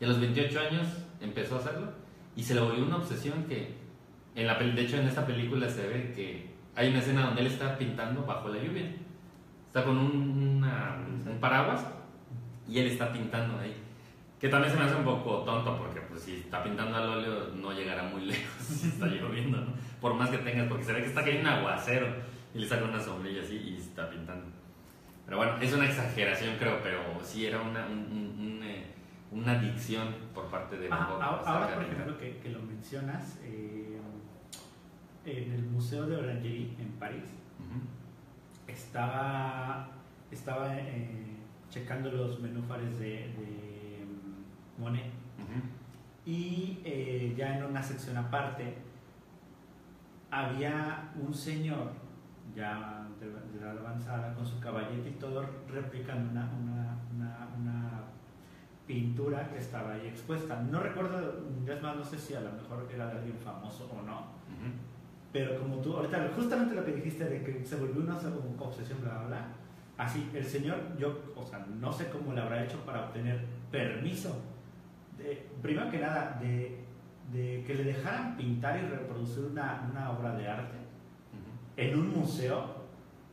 [0.00, 0.86] Y a los 28 años
[1.20, 1.88] empezó a hacerlo
[2.34, 3.85] y se le volvió una obsesión que
[4.36, 7.46] en la, de hecho, en esta película se ve que hay una escena donde él
[7.46, 8.94] está pintando bajo la lluvia.
[9.66, 11.86] Está con un, paraguas
[12.68, 13.74] y él está pintando ahí.
[14.38, 17.48] Que también se me hace un poco tonto porque pues, si está pintando al óleo
[17.54, 19.72] no llegará muy lejos si está lloviendo, ¿no?
[20.00, 22.06] Por más que tengas, porque se ve que está cayendo un aguacero
[22.54, 24.46] y le saca una sombrilla así y está pintando.
[25.24, 28.84] Pero bueno, es una exageración creo, pero sí era una, eh,
[29.32, 33.75] una adicción por parte de Van Ahora, por ejemplo, que, que lo mencionas, eh,
[35.26, 37.24] en el Museo de Orangerie en París.
[38.66, 39.88] Estaba,
[40.30, 41.36] estaba eh,
[41.70, 45.10] checando los menúfares de, de mm, Monet.
[46.24, 48.74] Y eh, ya en una sección aparte
[50.30, 51.92] había un señor
[52.54, 58.02] ya de, la avanzada con su caballete y todo replicando una, una, una,
[58.86, 60.62] pintura que estaba ahí expuesta.
[60.62, 64.02] No recuerdo, es más, no sé si a lo mejor era de alguien famoso o
[64.02, 64.26] no,
[65.36, 69.18] pero como tú, ahorita, justamente lo que dijiste de que se volvió una obsesión, bla,
[69.18, 69.46] bla, bla.
[69.98, 74.34] Así, el señor, yo, o sea, no sé cómo le habrá hecho para obtener permiso.
[75.18, 76.78] De, primero que nada, de,
[77.34, 80.78] de, que le dejaran pintar y reproducir una, una obra de arte
[81.76, 82.86] en un museo.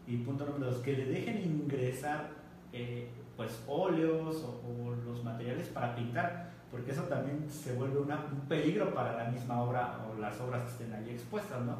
[0.05, 2.31] Y punto número dos, que le dejen ingresar
[2.73, 8.09] eh, pues óleos o, o, los materiales para pintar porque eso también se vuelve un
[8.49, 11.77] peligro para la misma obra o las obras que estén ahí expuestas, ¿no?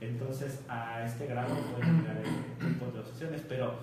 [0.00, 2.22] Entonces, a este grado pueden llegar
[2.58, 3.74] tipo de obsesiones, pero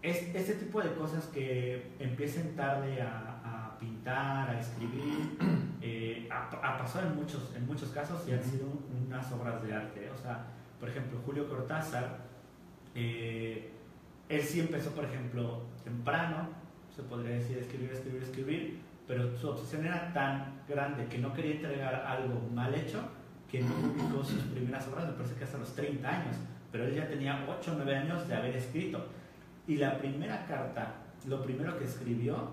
[0.00, 5.36] es este tipo de cosas que empiecen tarde a, pintar, a escribir,
[5.82, 8.66] eh, ha, pasado en muchos, en muchos casos y han sido
[9.06, 10.10] unas obras de arte.
[10.10, 10.46] O sea,
[10.78, 12.16] por ejemplo, Julio Cortázar,
[12.94, 13.70] eh,
[14.30, 16.48] él sí empezó, por ejemplo, temprano,
[16.96, 21.56] se podría decir, escribir, escribir, escribir, pero su obsesión era tan grande que no quería
[21.56, 23.00] entregar algo mal hecho
[23.50, 26.36] que no publicó sus primeras obras, me parece que hasta los 30 años,
[26.70, 29.04] pero él ya tenía 8 o 9 años de haber escrito.
[29.66, 30.94] Y la primera carta,
[31.26, 32.50] lo primero que escribió,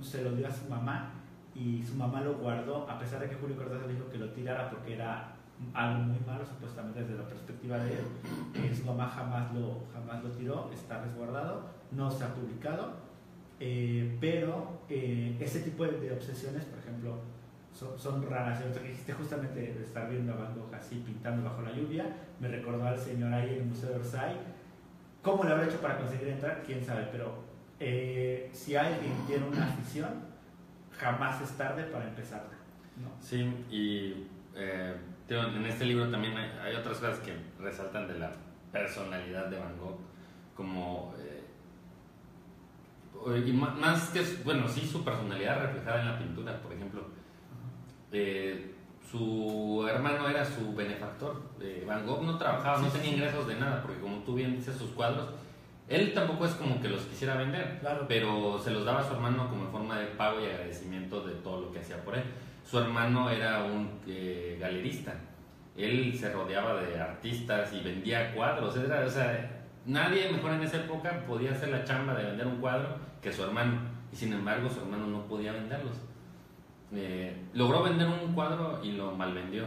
[0.00, 1.10] se lo dio a su mamá
[1.56, 4.30] y su mamá lo guardó, a pesar de que Julio Cortázar le dijo que lo
[4.30, 5.34] tirara porque era
[5.74, 8.04] algo muy malo, supuestamente desde la perspectiva de él.
[8.54, 13.05] Eh, su mamá jamás lo, jamás lo tiró, está resguardado, no se ha publicado
[13.58, 17.16] eh, pero eh, tipo de, obsesiones, por ejemplo,
[17.72, 18.62] son, raras.
[18.62, 22.06] Yo que dijiste justamente de estar viendo a Van Gogh así pintando bajo la lluvia,
[22.40, 24.42] me recordó al señor ahí en el Museo de Versailles.
[25.22, 26.62] ¿Cómo lo habrá hecho para conseguir entrar?
[26.64, 27.44] Quién sabe, pero
[27.80, 30.10] eh, si alguien tiene una afición,
[30.92, 32.44] jamás es tarde para empezar.
[32.96, 33.10] ¿no?
[33.20, 34.26] Sí, y
[35.28, 38.30] en este libro también hay, hay, otras cosas que resaltan de la
[38.72, 39.98] personalidad de Van Gogh,
[40.54, 41.14] como
[43.46, 47.02] y más que, bueno, sí, su personalidad reflejada en la pintura, por ejemplo.
[48.12, 48.74] Eh,
[49.10, 51.42] su hermano era su benefactor.
[51.60, 54.76] Eh, Van Gogh no trabajaba, no tenía ingresos de nada, porque como tú bien dices,
[54.76, 55.28] sus cuadros,
[55.88, 59.48] él tampoco es como que los quisiera vender, pero se los daba a su hermano
[59.48, 62.24] como en forma de pago y agradecimiento de todo lo que hacía por él.
[62.68, 65.14] Su hermano era un eh, galerista.
[65.76, 68.76] Él se rodeaba de artistas y vendía cuadros.
[68.76, 69.55] Era, o sea,
[69.86, 73.42] Nadie mejor en esa época podía hacer la chamba de vender un cuadro que su
[73.44, 73.78] hermano.
[74.12, 75.96] Y sin embargo, su hermano no podía venderlos.
[76.92, 79.64] eh, logró vender un cuadro y lo malvendió.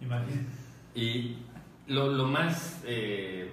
[0.00, 0.46] Imagínate.
[0.94, 1.36] Y
[1.86, 3.50] lo, lo más eh,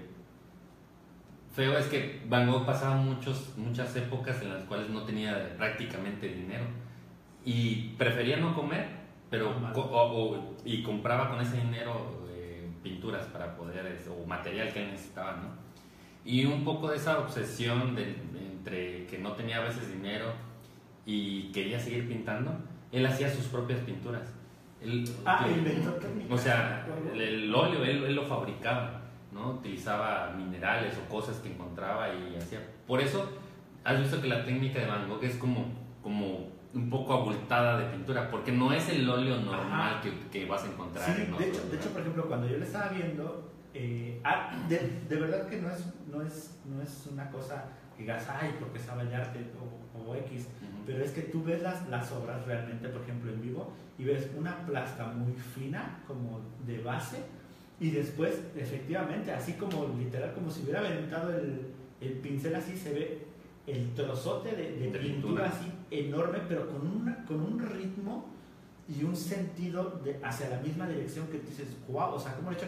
[1.53, 6.28] feo es que Van Gogh pasaba muchos, muchas épocas en las cuales no tenía prácticamente
[6.28, 6.65] dinero
[7.45, 8.88] y prefería no comer,
[9.30, 14.71] pero co- o- o- y compraba con ese dinero eh, pinturas para poder o material
[14.73, 15.64] que él necesitaba, ¿no?
[16.26, 20.34] Y un poco de esa obsesión de- entre que no tenía a veces dinero
[21.05, 22.51] y quería seguir pintando,
[22.91, 24.28] él hacía sus propias pinturas.
[24.82, 26.32] Él- Ah, él- inventó técnicas.
[26.32, 29.01] o sea, el, el óleo él, él lo fabricaba,
[29.32, 29.51] ¿no?
[29.51, 32.59] Utilizaba minerales o cosas que encontraba y hacía.
[32.88, 33.30] Por eso,
[33.84, 35.65] has visto que la técnica de Van Gogh es como,
[36.01, 40.63] como un poco abultada de pintura, porque no es el óleo normal que, que vas
[40.63, 43.51] a encontrar Sí, en de hecho, de hecho, por ejemplo, cuando yo le estaba viendo,
[43.78, 47.65] eh, ah, de, de verdad que no es, no, es, no es una cosa
[47.95, 50.47] que digas, ay, porque sabe arte o, o X,
[50.86, 54.30] pero es que tú ves las, las obras realmente, por ejemplo, en vivo, y ves
[54.38, 57.17] una plasta muy fina, como de base,
[57.80, 61.67] y después, efectivamente, así como literal, como si hubiera aventado el,
[61.99, 63.28] el pincel así, se ve
[63.67, 65.45] el trozote de, de De pintura pintura.
[65.47, 68.30] así enorme, pero con, una, con un ritmo
[68.88, 72.51] y un sentido de, hacia la misma dirección que tú dices, wow, o sea, ¿cómo
[72.51, 72.67] lo he hecho?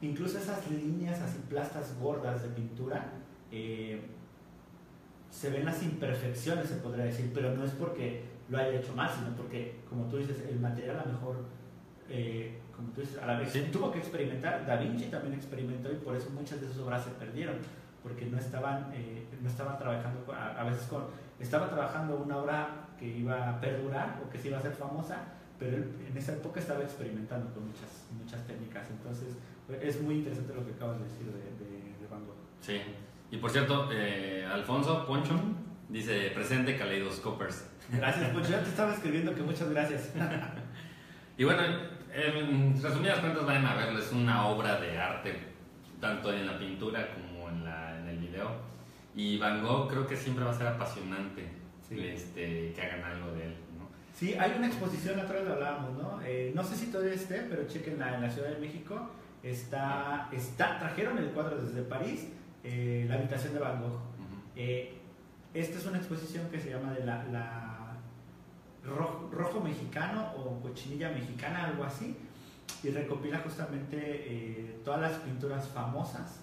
[0.00, 3.06] Incluso esas líneas así, plastas gordas de pintura,
[3.50, 4.00] eh,
[5.30, 9.10] se ven las imperfecciones, se podría decir, pero no es porque lo haya hecho mal,
[9.10, 11.36] sino porque, como tú dices, el material a lo mejor,
[12.08, 13.68] eh, como tú dices, a la vez Sí.
[13.72, 14.64] tuvo que experimentar.
[14.66, 17.56] Da Vinci también experimentó y por eso muchas de sus obras se perdieron,
[18.02, 21.04] porque no estaban, eh, no estaban trabajando, con- a, a veces con,
[21.40, 25.18] estaba trabajando una obra que iba a perdurar o que se iba a hacer famosa,
[25.58, 28.88] pero él en esa época estaba experimentando con muchas, muchas técnicas.
[28.90, 29.36] Entonces,
[29.82, 31.32] es muy interesante lo que acabas de decir de,
[31.64, 32.36] de- de Van Gogh.
[32.60, 32.80] Sí.
[33.30, 35.34] Y por cierto, eh, Alfonso Poncho
[35.88, 37.66] dice presente Kaleidoscopers.
[37.92, 40.12] Gracias, pues ya te estaba escribiendo que muchas gracias.
[41.36, 41.62] Y bueno,
[42.12, 45.36] en resumidas cuentas vayan a verlo, es una obra de arte,
[46.00, 48.50] tanto en la pintura como en, la, en el video.
[49.14, 51.44] Y Van Gogh creo que siempre va a ser apasionante
[51.88, 51.96] Sí.
[52.00, 53.54] este, que hagan algo de él.
[53.78, 53.88] ¿no?
[54.12, 56.20] Sí, hay una exposición, vez lo hablábamos, ¿no?
[56.24, 59.08] Eh, no sé si todavía esté, pero chequen en la Ciudad de México.
[59.42, 62.28] Está, está, trajeron el cuadro desde París,
[62.64, 63.92] eh, la habitación de Van Gogh.
[63.92, 64.02] Ujú.
[64.56, 64.94] Eh,
[65.54, 67.96] esta es una exposición que se llama de la, la
[68.84, 72.16] rojo, rojo mexicano o cochinilla mexicana, algo así,
[72.82, 76.40] y recopila justamente eh, todas las pinturas famosas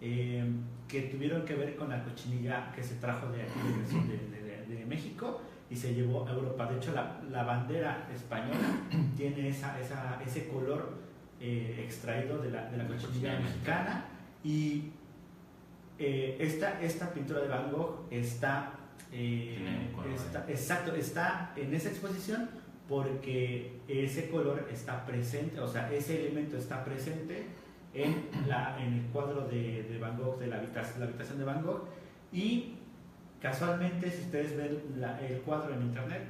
[0.00, 0.44] eh,
[0.86, 3.58] que tuvieron que ver con la cochinilla que se trajo de aquí
[4.08, 5.40] de, de- de- de México
[5.70, 6.66] y se llevó a Europa.
[6.66, 8.58] De hecho, la, la bandera española
[9.16, 10.94] tiene esa, esa- ese color
[11.40, 14.04] eh, extraído de la, de la cochinilla mexicana.
[14.44, 14.90] Y
[15.98, 18.72] eh, esta, esta pintura de Van Gogh está,
[19.12, 19.56] eh,
[20.14, 22.48] está- exacto, está en esa exposición
[22.88, 27.46] porque ese color está presente, o sea, ese elemento está presente
[27.92, 31.44] en, la, en el cuadro de, de Van Gogh, de la habitación, la habitación de
[31.44, 31.86] Van Gogh,
[32.32, 32.74] y
[33.42, 36.22] casualmente si ustedes ven la- el cuadro en internet,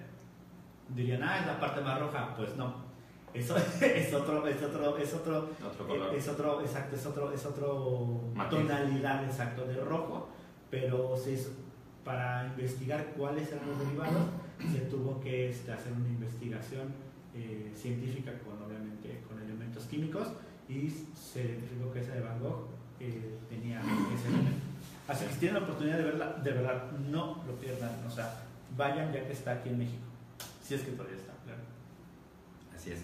[0.95, 2.88] dirían, ah, es la parte más roja, pues no.
[3.35, 6.15] Eso es otro, es otro, es otro, Otro color.
[6.15, 8.59] es otro, exacto, es otro, es otro Matiz.
[8.59, 10.29] tonalidad exacto de rojo,
[10.71, 11.51] pero se hizo-
[12.05, 14.23] para investigar cuáles eran los derivados
[14.73, 16.89] se tuvo que este, hacer una investigación
[17.35, 20.29] eh, científica con obviamente con elementos químicos
[20.69, 22.67] y se identificó que esa de Van Gogh
[22.99, 24.59] eh, tenía ese elemento.
[25.07, 28.43] Así que si tienen la oportunidad de verla, de verdad no lo pierdan, o sea,
[28.77, 30.03] vayan ya que está aquí en México,
[30.65, 31.61] si es que todavía está, claro.
[32.75, 33.01] Así es.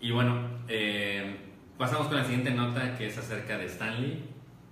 [0.00, 1.36] Y bueno, eh,
[1.76, 4.24] pasamos con la siguiente nota que es acerca de Stanley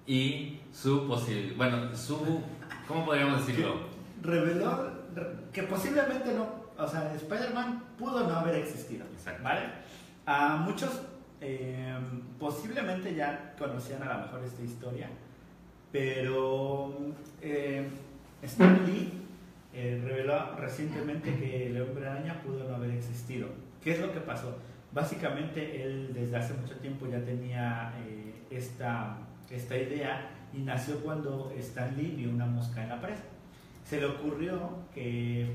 [0.06, 2.42] y su posible, bueno, su,
[2.86, 3.94] ¿cómo podríamos decirlo?
[4.22, 6.46] reveló re- que posiblemente no,
[6.78, 9.42] o sea, Spider-Man pudo no haber existido, Exacto.
[9.42, 9.62] ¿vale?
[10.26, 11.02] A muchos
[11.40, 11.94] eh,
[12.38, 15.08] posiblemente ya conocían a lo mejor esta historia,
[15.92, 16.92] pero
[17.42, 17.88] eh,
[18.42, 19.12] Stan Lee
[19.74, 23.48] eh, reveló recientemente que el hombre araña pudo no haber existido.
[23.82, 24.56] ¿Qué es lo que pasó?
[24.96, 29.18] Básicamente él desde hace mucho tiempo ya tenía eh, esta,
[29.50, 33.16] esta idea y nació cuando Stan Lee vio una mosca en la pared.
[33.84, 35.54] Se le ocurrió que,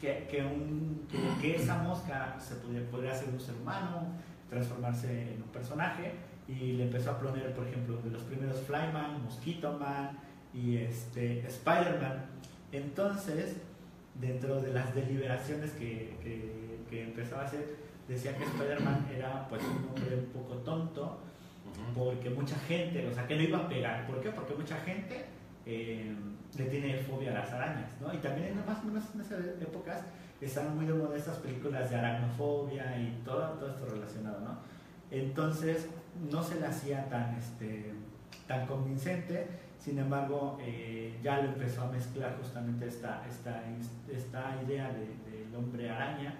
[0.00, 1.08] que, que un-
[1.42, 4.12] esa mosca se podría, podría ser un ser humano,
[4.48, 6.12] transformarse en un personaje
[6.46, 10.16] y le empezó a poner, por ejemplo, de los primeros Flyman, Mosquito Man
[10.54, 12.26] y este, Spider-Man.
[12.70, 13.56] Entonces,
[14.20, 19.62] dentro de las deliberaciones que, que, que empezaba a hacer, decía que Spider-Man era pues
[19.62, 21.20] un hombre un poco tonto
[21.94, 24.06] porque mucha gente, o sea, que no iba a pegar.
[24.06, 24.30] ¿Por qué?
[24.30, 25.26] Porque mucha gente
[25.66, 26.14] eh,
[26.56, 28.12] le tiene fobia a las arañas, ¿no?
[28.12, 30.02] Y también más o menos en esas épocas
[30.40, 34.58] estaban muy de moda estas películas de aracnofobia y todo, todo esto relacionado, ¿no?
[35.10, 35.88] Entonces
[36.30, 37.92] no se le hacía tan, este,
[38.46, 39.46] tan convincente,
[39.78, 43.62] sin embargo eh, ya lo empezó a mezclar justamente esta, esta,
[44.10, 46.34] esta idea del hombre araña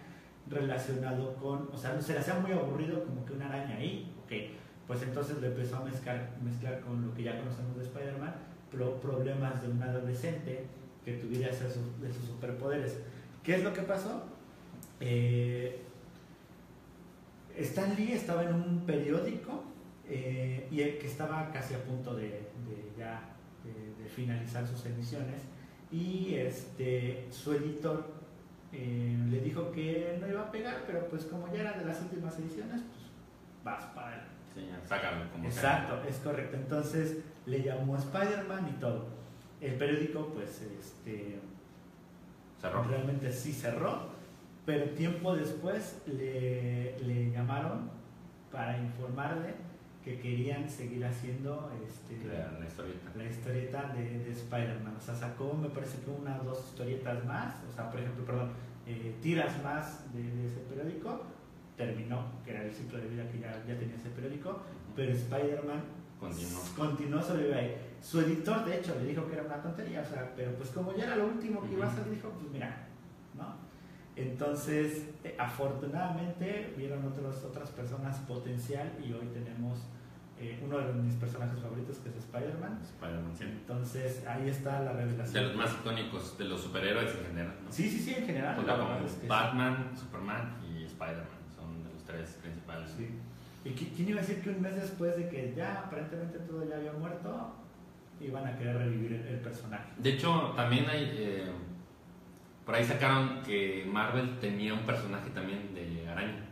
[0.48, 4.32] relacionado con, o sea, se le hacía muy aburrido como que una araña ahí, ok,
[4.86, 8.34] pues entonces lo empezó a mezclar, mezclar con lo que ya conocemos de Spider-Man,
[9.00, 10.64] problemas de un adolescente
[11.04, 11.72] que tuviera esos,
[12.06, 12.98] esos superpoderes.
[13.42, 14.24] ¿Qué es lo que pasó?
[15.00, 15.82] Eh,
[17.56, 19.64] Stan Lee estaba en un periódico
[20.08, 22.48] eh, y que estaba casi a punto de,
[22.96, 23.20] ya
[24.14, 25.42] finalizar sus emisiones
[25.92, 28.17] y este su editor
[28.72, 32.00] eh, le dijo que no iba a pegar pero pues como ya era de las
[32.02, 33.10] últimas ediciones pues
[33.64, 34.20] vas para él
[34.54, 36.56] sí, sácalo como exacto es correcto.
[36.56, 39.06] Entonces le llamó Spider-Man y todo.
[39.60, 41.40] El periódico pues este
[42.60, 42.82] cerró.
[42.84, 44.08] realmente sí cerró
[44.66, 47.90] pero tiempo después le, le llamaron
[48.52, 49.54] para informarle
[50.08, 54.96] que querían seguir haciendo este, la, historieta, la historieta de, de Spider-Man.
[54.96, 58.24] O sea, sacó, me parece que una o dos historietas más, o sea, por ejemplo,
[58.24, 58.48] perdón,
[58.86, 61.24] eh, tiras más de, ese periódico,
[61.76, 64.62] terminó, que era el ciclo de vida que ya, ya tenía ese periódico,
[64.96, 65.82] pero Spider-Man
[66.18, 66.60] continuó.
[66.74, 67.76] continuó sobre ahí.
[68.00, 70.96] Su editor, de hecho, le dijo que era una tontería, o sea, pero pues como
[70.96, 72.86] ya era lo último que iba a salir, dijo, pues mira,
[73.36, 73.56] ¿no?
[74.16, 79.80] Entonces, eh, afortunadamente, vieron otros, otras personas potencial y hoy tenemos
[80.40, 82.78] eh, uno de mis personajes favoritos que es Spider-Man.
[82.82, 83.44] Spider-Man, sí.
[83.44, 85.34] Entonces, ahí está la revelación.
[85.34, 87.54] De los más icónicos, de los superhéroes en general.
[87.64, 87.72] ¿no?
[87.72, 88.56] Sí, sí, sí, en general.
[88.56, 91.26] Pues Batman, Superman y Spider-Man
[91.56, 92.90] son de los tres principales.
[92.96, 93.08] Sí.
[93.64, 96.76] ¿Y quién iba a decir que un mes después de que ya aparentemente todo ya
[96.76, 97.54] había muerto,
[98.20, 99.90] iban a querer revivir el, personaje?
[99.98, 101.16] De hecho, también hay...
[101.18, 101.52] Eh,
[102.64, 106.47] por ahí sacaron que Marvel tenía un personaje también de araña.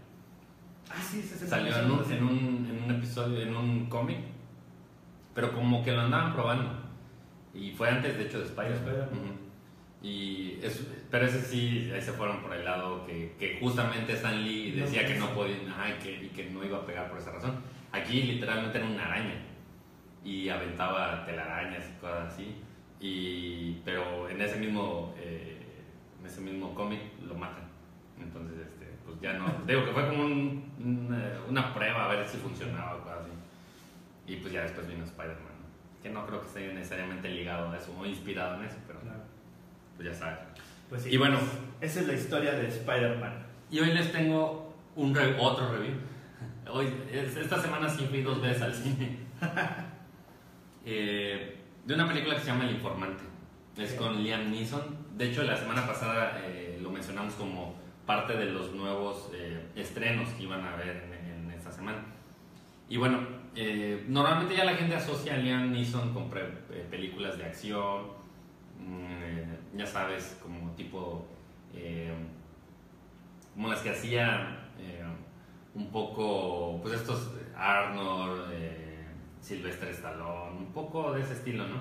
[0.90, 4.18] Ah, sí, se Salió en un, en un, en un episodio, en un cómic,
[5.34, 6.70] pero como que lo andaban probando.
[7.54, 9.08] Y fue antes, de hecho, de Spider-Man.
[10.02, 10.58] y
[11.10, 15.06] pero ese sí, ahí se fueron por el lado que, que justamente Stan Lee decía
[15.06, 17.56] que no podía, y, que, y que no iba a pegar por esa razón.
[17.92, 19.34] Aquí literalmente era una araña
[20.24, 22.56] y aventaba telarañas y cosas así.
[23.00, 25.56] Y, pero en ese mismo eh,
[26.26, 27.64] ese mismo cómic lo matan.
[28.20, 28.75] Entonces, pues
[29.20, 29.46] ya no.
[29.66, 33.30] Digo que fue como una, prueba a ver si funcionaba o así.
[34.26, 35.56] Y pues ya después vino Spider-Man.
[36.02, 39.00] Que no creo que esté necesariamente ligado a eso o inspirado en eso, pero
[39.96, 40.38] pues ya sabes.
[40.88, 41.38] Pues y bueno,
[41.80, 43.46] esa es la historia de Spider-Man.
[43.70, 45.94] Y hoy les tengo un otro review.
[46.70, 49.18] Hoy, esta semana sí fui dos veces al cine.
[50.88, 53.24] Eh, de una película que se llama El Informante.
[53.76, 57.75] Es con Liam Neeson de hecho, la semana pasada eh, lo mencionamos como
[58.06, 62.04] parte de los nuevos eh, estrenos que iban a haber en, esta semana.
[62.88, 63.18] Y bueno,
[63.56, 66.30] eh, normalmente ya la gente asocia a Liam Neeson con
[66.90, 68.04] películas de acción,
[68.78, 71.26] mm, ya sabes, como tipo,
[73.54, 74.70] como las que hacía
[75.74, 78.54] un poco, pues estos Arnold,
[79.40, 81.80] Sylvester Stallone, un poco de ese estilo, ¿no?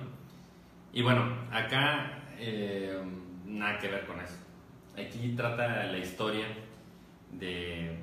[0.92, 1.22] Y bueno,
[1.52, 2.22] acá
[3.44, 4.45] nada que ver con eso.
[4.96, 6.46] Aquí trata la historia
[7.32, 7.98] de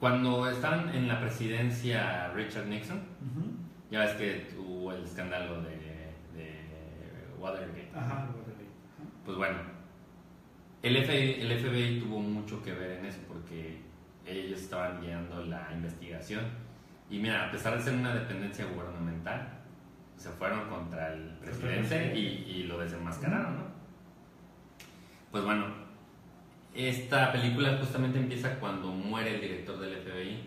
[0.00, 3.00] cuando están en la presidencia Richard Nixon,
[3.90, 5.84] ya ves que tuvo el escándalo de,
[7.38, 7.90] Watergate.
[9.24, 9.58] Pues bueno,
[10.82, 13.80] el FBI, el FBI tuvo mucho que ver en eso porque
[14.26, 16.44] ellos estaban guiando la investigación.
[17.10, 19.48] Y mira, a pesar de ser una dependencia gubernamental,
[20.16, 23.73] se fueron contra el presidente y, lo desenmascararon, ¿no?
[25.34, 25.66] Pues bueno,
[26.76, 30.44] esta película justamente empieza cuando muere el director del FBI,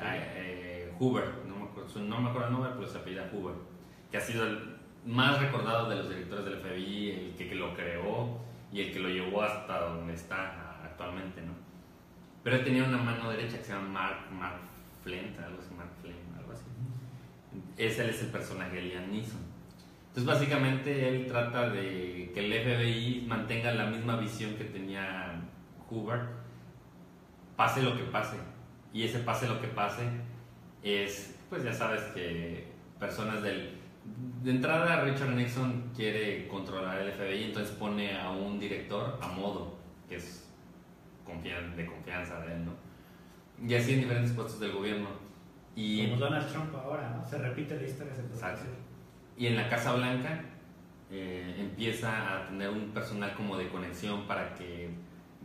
[0.00, 3.56] eh, Hoover, no me, acuerdo, no me acuerdo el nombre, pero se apellida Hoover,
[4.12, 8.38] que ha sido el más recordado de los directores del FBI, el que, lo creó
[8.72, 11.54] y el que lo llevó hasta donde está actualmente, ¿no?
[12.44, 14.60] Pero él tenía una mano derecha que se llama Mark, Mark
[15.02, 16.22] Flint, algo así, Mark Flint
[17.76, 19.51] ese es el personaje de Liam Neeson.
[20.12, 25.40] Entonces básicamente él trata de que el FBI mantenga la misma visión que tenía
[25.88, 26.20] Hoover,
[27.56, 28.36] pase lo que pase.
[28.92, 30.02] Y ese pase lo que pase
[30.82, 32.66] es, pues ya sabes que
[33.00, 33.78] personas del...
[34.42, 39.78] De entrada Richard Nixon quiere controlar el FBI, entonces pone a un director a modo,
[40.08, 40.42] que es
[41.76, 42.72] de confianza de él, ¿no?
[43.66, 45.08] Y así en diferentes puestos del gobierno.
[45.74, 47.26] Y, Como Donald Trump ahora, ¿no?
[47.28, 48.12] Se repite la historia.
[48.14, 48.64] Exacto.
[49.42, 50.40] Y en la Casa Blanca
[51.10, 54.88] eh, empieza a tener un personal como de conexión para que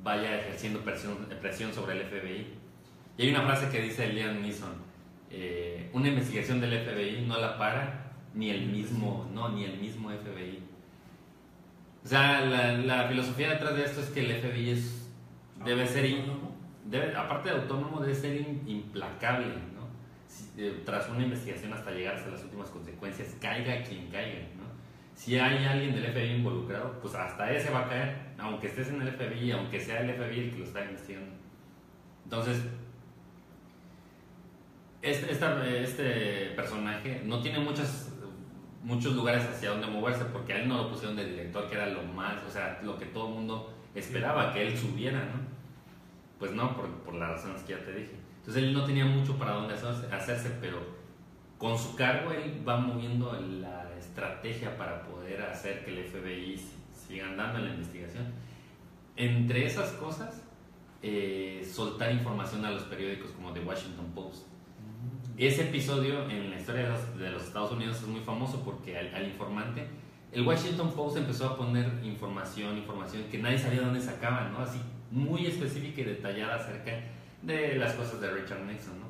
[0.03, 2.45] vaya ejerciendo presión, presión sobre el FBI.
[3.17, 4.73] Y hay una frase que dice Liam Neeson,
[5.31, 10.11] eh, una investigación del FBI no la para ni el mismo, no, ni el mismo
[10.11, 10.59] FBI.
[12.05, 15.09] O sea, la, la filosofía detrás de esto es que el FBI es,
[15.65, 16.07] debe ser,
[16.85, 19.55] debe, aparte de autónomo, debe ser implacable.
[20.57, 24.65] Eh, tras una investigación hasta llegar hasta las últimas consecuencias, caiga quien caiga, ¿no?
[25.13, 29.01] Si hay alguien del FBI involucrado, pues hasta ese va a caer, aunque estés en
[29.01, 31.31] el FBI, aunque sea el FBI el que lo está investigando.
[32.23, 32.63] Entonces,
[35.03, 35.31] este,
[35.83, 38.13] este personaje no tiene muchas
[38.83, 41.87] muchos lugares hacia donde moverse porque a él no lo pusieron de director, que era
[41.87, 45.41] lo más, o sea, lo que todo el mundo esperaba, que él subiera, ¿no?
[46.39, 48.26] Pues no, por, por las razones que ya te dije.
[48.47, 50.79] Entonces él no tenía mucho para dónde hacerse, pero
[51.57, 56.59] con su cargo él va moviendo la estrategia para poder hacer que el FBI
[56.91, 58.25] siga andando en la investigación.
[59.17, 60.43] Entre esas cosas,
[61.01, 64.47] eh, soltar información a los periódicos como The Washington Post
[65.37, 69.85] ese episodio en la historia de los, Estados Unidos es muy famoso porque al, informante,
[70.31, 74.59] el Washington Post empezó a poner información, información que nadie sabía dónde sacaban, ¿no?
[74.59, 74.79] Así
[75.11, 77.03] muy específica y detallada acerca de
[77.43, 79.07] las cosas de Richard Nixon, ¿no?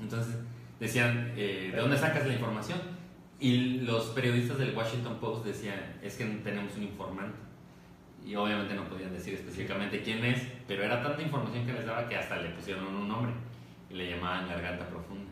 [0.00, 0.36] Entonces
[0.78, 2.78] decían, eh, ¿de dónde sacas la información?
[3.38, 7.38] Y los periodistas del Washington Post decían, es que tenemos un informante.
[8.24, 12.06] Y obviamente no podían decir específicamente quién es, pero era tanta información que les daba
[12.06, 13.32] que hasta le pusieron un nombre
[13.88, 15.30] y le llamaban Garganta Profunda.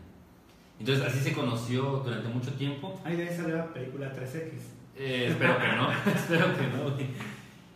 [0.79, 2.99] Entonces así se conoció durante mucho tiempo.
[3.03, 4.51] Ahí de ahí salió la película 3X.
[4.95, 6.97] Eh, espero que no, espero que no.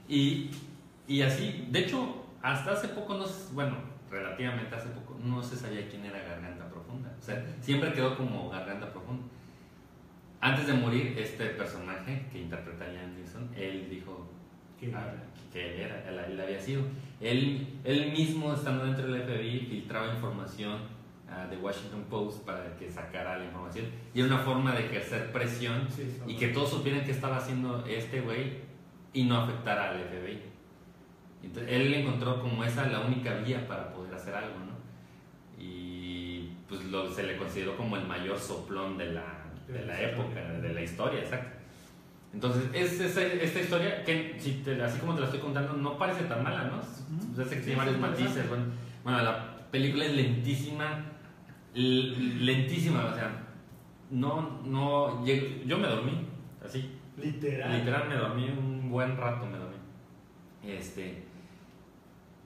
[0.08, 0.50] Y,
[1.08, 3.78] y así, de hecho, hasta hace poco, no, bueno,
[4.14, 7.14] relativamente hace poco, no se sabía quién era Garganta Profunda.
[7.20, 9.26] O sea, siempre quedó como Garganta Profunda.
[10.40, 14.28] Antes de morir, este personaje que interpreta a Liam Neeson, él dijo
[14.80, 15.14] que, ah,
[15.52, 16.84] que él era, él había sido.
[17.20, 20.80] Él, él mismo, estando dentro del FBI, filtraba información
[21.30, 23.86] uh, de Washington Post para que sacara la información.
[24.14, 25.88] Y era una forma de ejercer presión
[26.28, 28.64] y que todos supieran qué estaba haciendo este güey
[29.14, 30.53] y no afectara al FBI.
[31.44, 35.62] Entonces, él encontró como esa la única vía para poder hacer algo, ¿no?
[35.62, 40.42] Y pues lo, se le consideró como el mayor soplón de la, de la época,
[40.42, 41.58] de la historia, exacto.
[42.34, 46.44] Entonces, es, esta historia que, si así como te la estoy contando, no parece tan
[46.44, 46.78] mala, ¿no?
[46.78, 48.46] Uh que tiene varios matices.
[48.50, 51.06] Bueno, la película es lentísima,
[51.76, 53.44] lentísima, o sea,
[54.10, 56.28] no, no, yo me dormí,
[56.64, 56.90] así.
[57.18, 57.78] Literal.
[57.78, 59.76] Literal me dormí un buen rato, me dormí.
[60.64, 61.23] Este,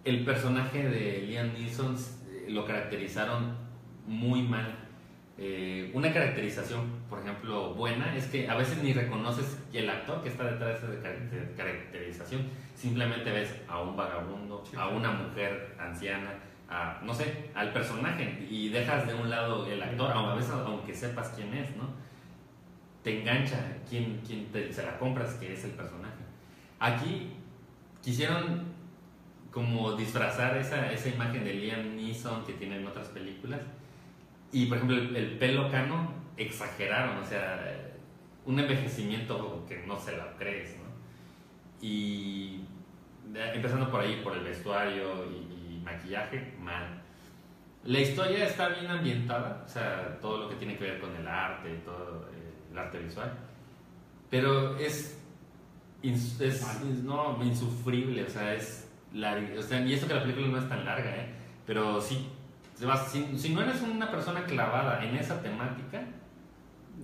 [0.07, 3.55] el personaje de Liam Neeson eh, lo caracterizaron
[4.07, 4.87] muy mal
[5.39, 10.29] eh, una caracterización, por ejemplo, buena es que a veces ni reconoces el actor que
[10.29, 12.47] está detrás de esa caracterización.
[12.73, 16.33] Simplemente ves a un vagabundo, a una mujer anciana,
[16.67, 20.95] a, no sé, al personaje y dejas de un lado el actor, a veces aunque
[20.95, 21.87] sepas quién es, ¿no?
[23.03, 26.15] Te engancha quién, quién se la compras que es el personaje.
[26.79, 27.33] Aquí
[28.01, 28.76] quisieron
[29.51, 33.61] como disfrazar esa, esa imagen de Liam Neeson que tiene en otras películas
[34.51, 37.93] y por ejemplo, el, pelo cano exageraron, o sea,
[38.45, 40.85] un envejecimiento que no se lo crees, ¿no?
[41.81, 42.61] Y
[43.35, 47.01] empezando por ahí, por el vestuario y, maquillaje, mal.
[47.85, 51.25] La historia está bien ambientada, o sea, todo lo que tiene que ver con el
[51.25, 53.31] arte, y todo eh, el arte visual,
[54.29, 55.17] pero es,
[56.03, 60.69] es, no, insufrible, o sea, es o sea, y eso que la película no es
[60.69, 61.29] tan larga, ¿eh?
[61.65, 62.29] pero sí
[63.35, 66.01] si, no eres una persona clavada en esa temática,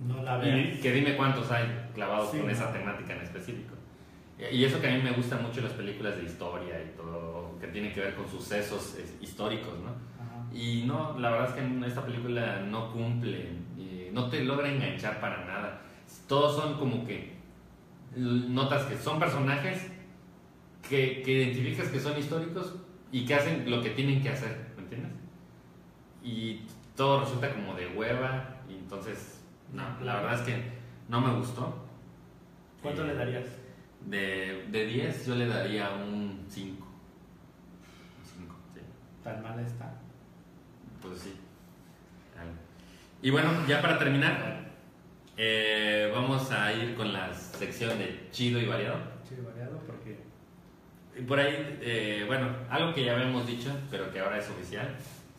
[0.06, 0.80] no la veas.
[0.80, 3.74] que dime cuántos hay clavados con esa temática en específico.
[4.52, 7.68] Y eso que a mí me gustan mucho las películas de historia y todo, que
[7.68, 9.94] tiene que ver con sucesos históricos, ¿no?
[10.56, 13.50] Y no, la verdad es que esta película no cumple,
[14.12, 15.80] no te logra enganchar para nada.
[16.28, 17.34] Todos son como que
[18.16, 19.90] notas que son personajes
[20.88, 22.74] que, que identificas que son históricos
[23.10, 24.74] y que hacen lo que tienen que hacer
[26.24, 26.62] y
[26.96, 30.62] todo resulta como de hueva y entonces no, la verdad es que
[31.08, 31.84] no me gustó.
[32.82, 33.44] ¿Cuánto le eh, darías?
[34.00, 36.86] De, de 10 yo le daría un 5.
[38.38, 38.80] 5, sí.
[39.22, 39.94] ¿Tan mal está?
[41.00, 41.34] Pues sí.
[43.22, 44.70] Y bueno, ya para terminar,
[45.38, 49.13] eh, vamos a ir con la sección de chido y variado.
[51.28, 54.94] Por ahí, eh, bueno, algo que ya habíamos dicho, pero que ahora es oficial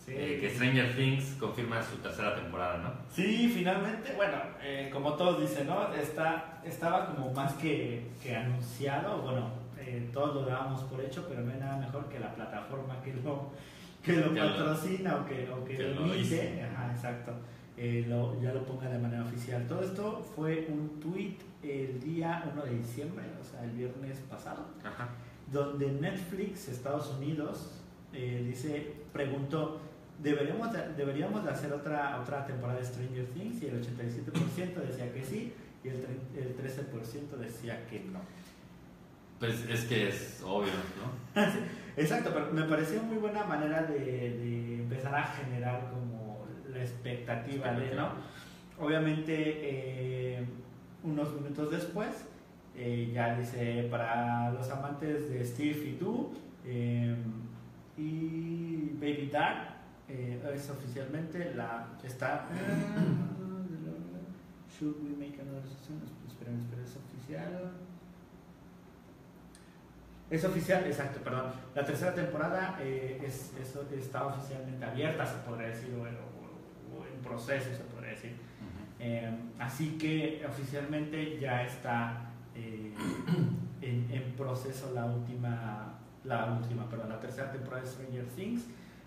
[0.06, 0.14] Sí.
[0.16, 2.92] eh, que Stranger Things confirma su tercera temporada, ¿no?
[3.12, 5.92] Sí, finalmente, bueno, eh, como todos dicen, ¿no?
[5.96, 9.50] Está, estaba como más que, que anunciado, bueno,
[9.80, 13.14] eh, todos lo dábamos por hecho, pero no hay nada mejor que la plataforma que
[13.16, 13.52] lo,
[14.04, 17.32] que lo patrocina o que, o que, que lo emite, ajá, exacto,
[17.76, 19.66] eh, lo- ya lo ponga de manera oficial.
[19.68, 24.68] Todo esto fue un tweet el día 1 de diciembre, o sea, el viernes pasado,
[24.84, 25.10] Ajá.
[25.52, 27.72] Donde Netflix Estados Unidos
[28.14, 29.80] eh, dice preguntó
[30.22, 35.14] deberíamos de, deberíamos de hacer otra otra temporada de Stranger Things y el 87% decía
[35.14, 35.96] que sí y el,
[36.36, 38.20] el 13% decía que no.
[39.40, 41.42] Pues es que es obvio, ¿no?
[41.98, 47.72] exacto pero me pareció muy buena manera de, de empezar a generar como la expectativa
[47.74, 48.10] de no
[48.80, 50.46] obviamente eh,
[51.04, 52.26] unos minutos después
[52.78, 56.34] eh, ya dice para los amantes de Steve y tú
[56.66, 57.16] eh,
[57.98, 59.70] y Baby Dark
[60.10, 62.46] eh, es oficialmente la está
[64.70, 67.72] should we make another season esperen esperen es oficial
[70.28, 71.52] es oficial, exacto, perdón.
[71.76, 77.22] La tercera temporada es, es- está oficialmente abierta, se podría decir, o, o- o en
[77.22, 78.36] proceso, se podría decir.
[79.60, 82.25] Así que oficialmente ya está
[82.56, 82.94] eh,
[83.82, 85.94] en, en proceso la última,
[86.24, 88.64] la última, perdón, la tercera temporada de Stranger Things.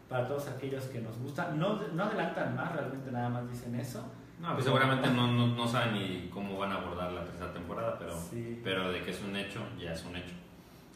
[0.09, 4.03] Para todos aquellos que nos gusta, no, no adelantan más, realmente nada más dicen eso.
[4.40, 7.99] No, pues seguramente no, no, no saben ni cómo van a abordar la tercera temporada,
[7.99, 8.59] pero, Sí.
[8.64, 10.32] pero de que es un hecho, ya es un hecho.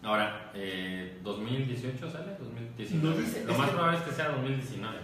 [0.02, 2.38] Ahora, eh, ¿2018 sale?
[2.78, 3.02] ¿2019?
[3.02, 4.98] No dice, Lo más que- probable es que sea 2019.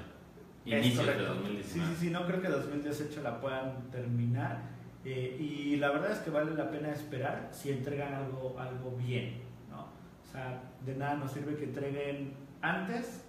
[0.64, 1.34] Es Inicios de correcto.
[1.34, 1.64] 2019.
[1.90, 4.62] Sí, sí, sí, no creo que 2018 la puedan terminar.
[5.10, 9.40] Eh, y la verdad es que vale la pena esperar si entregan algo, algo bien.
[9.70, 9.82] ¿no?
[9.82, 13.24] O sea, de nada nos sirve que entreguen antes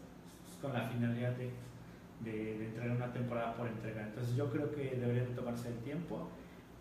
[0.62, 1.52] con la finalidad de,
[2.20, 4.08] de, de entregar una temporada por entregar.
[4.08, 6.30] Entonces yo creo que deberían tomarse el tiempo.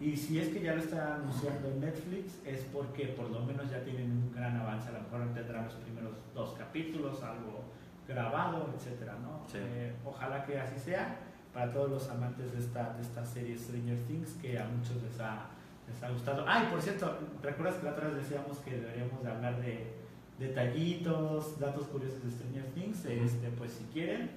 [0.00, 3.82] Y si es que ya lo está anunciando Netflix, es porque por lo menos ya
[3.82, 4.88] tienen un gran avance.
[4.88, 7.64] A lo mejor tendrán los primeros dos capítulos, algo
[8.06, 9.44] grabado, etcétera, ¿no?
[9.48, 9.58] Sí.
[9.60, 11.16] Eh, ojalá que así sea
[11.52, 15.18] para todos los amantes de esta, de esta serie Stranger Things que a muchos les
[15.20, 15.46] ha,
[15.88, 16.44] les ha gustado.
[16.46, 19.94] Ay, por cierto, ¿recuerdas que la otra vez decíamos que deberíamos de hablar de
[20.38, 23.04] detallitos, datos curiosos de Stranger Things?
[23.04, 24.30] Este, pues si quieren,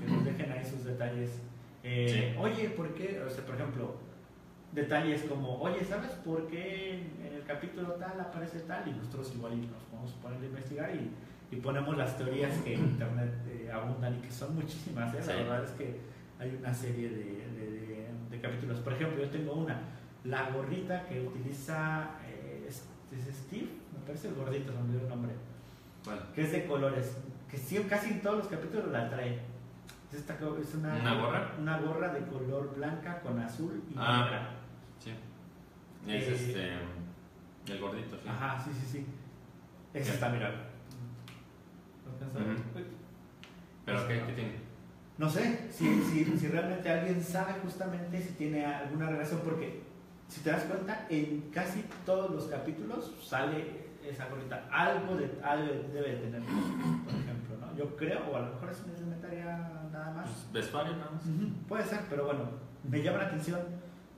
[0.00, 1.30] que nos dejen ahí sus detalles.
[1.82, 2.38] Eh, Sí.
[2.40, 3.20] Oye, ¿por qué?
[3.26, 3.96] O sea, por ejemplo,
[4.72, 8.86] detalles como, oye, ¿sabes por qué en el capítulo tal aparece tal?
[8.88, 11.10] Y nosotros igual y nos vamos a poner a investigar y,
[11.54, 15.14] y ponemos las teorías que en internet eh, abundan y que son muchísimas.
[15.14, 15.18] ¿eh?
[15.18, 15.32] La Sí.
[15.32, 16.00] verdad es que
[16.38, 17.16] hay una serie de,
[18.30, 18.80] de- capítulos.
[18.80, 19.80] Por ejemplo, yo tengo una,
[20.24, 25.00] la gorrita que utiliza eh, es, es Steve, me parece el gordito, se me olvidó
[25.02, 25.32] el nombre,
[26.04, 27.16] Bueno, que es de colores,
[27.50, 29.40] que sí, casi en todos los capítulos la trae.
[30.12, 31.52] Es, esta es una, ¿Una gorra?
[31.58, 34.22] Una gorra de color blanca con azul y Ah.
[34.24, 34.50] negra.
[34.98, 35.10] sí.
[36.06, 37.72] Es Eh, este.
[37.72, 38.28] El gordito, sí.
[38.28, 39.06] Ajá, sí, sí, sí.
[39.94, 40.12] Es ¿Qué?
[40.14, 40.50] esta, mira.
[42.34, 42.78] Ujú.
[42.78, 42.84] Uy.
[43.84, 44.65] ¿Pero qué, qué tiene?
[45.18, 49.82] No sé si, si, si realmente alguien sabe justamente si tiene alguna relación, porque
[50.28, 54.68] si te das cuenta, en casi todos los capítulos sale esa gorrita.
[54.70, 57.76] Algo, de, algo debe de tener, por ejemplo, ¿no?
[57.76, 60.26] Yo creo, o a lo mejor es una indumentaria nada más.
[60.28, 61.22] Pues, vestuario nada más.
[61.66, 62.42] Puede ser, pero bueno,
[62.88, 63.60] me llama la atención.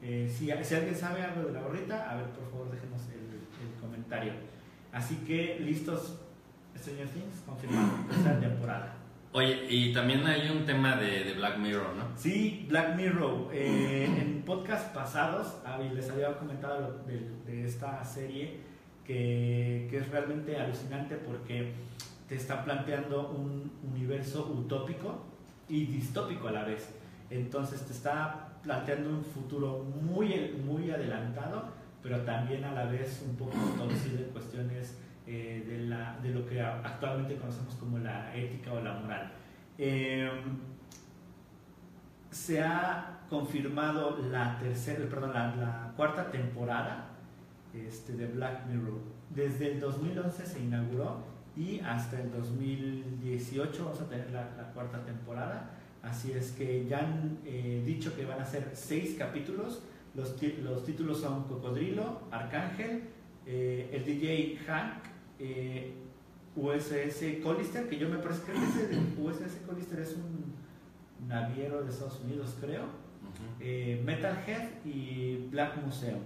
[0.03, 3.19] eh, si, si alguien sabe algo de la gorrita, a ver, por favor, déjenos el,
[3.67, 4.33] el comentario.
[4.93, 6.19] Así que, listos,
[6.77, 8.95] Stranger Things, confirmado, tercera temporada.
[9.33, 12.05] Oye, y también hay un tema de, Black Mirror, ¿no?
[12.17, 13.51] Sí, Black Mirror.
[13.53, 18.61] eh, en podcast pasados ah, les había comentado de, esta serie
[19.05, 21.73] que, que es realmente alucinante porque
[22.29, 25.23] te está planteando un universo utópico
[25.69, 26.89] y distópico a la vez.
[27.31, 31.65] Entonces te está planteando un futuro muy, muy adelantado,
[32.03, 34.99] pero también a la vez un poco torcido en cuestiones
[35.31, 39.31] eh, de, la, de lo que actualmente conocemos como la ética o la moral.
[39.77, 40.31] Eh,
[42.31, 47.11] se ha confirmado la tercera, perdón, la, cuarta temporada
[47.75, 49.01] este, de Black Mirror.
[49.29, 51.25] Desde el 2011 se inauguró
[51.55, 55.73] y hasta el 2018 vamos a tener la, cuarta temporada.
[56.03, 59.83] Así es que ya han eh, dicho que van a ser seis capítulos.
[60.15, 63.03] Los, los títulos son Cocodrilo, Arcángel,
[63.51, 65.95] eh, el DJ Hank, eh,
[66.57, 68.53] USS Collister, que yo me parece que
[69.21, 72.83] USS Collister es un naviero de Estados Unidos, creo.
[72.83, 73.45] Ujú.
[73.61, 76.21] Eh, Metalhead y Black Museum.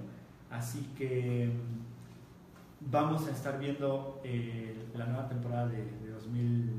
[0.50, 6.70] Así que mm, vamos a estar viendo eh, la nueva temporada de, de 2000,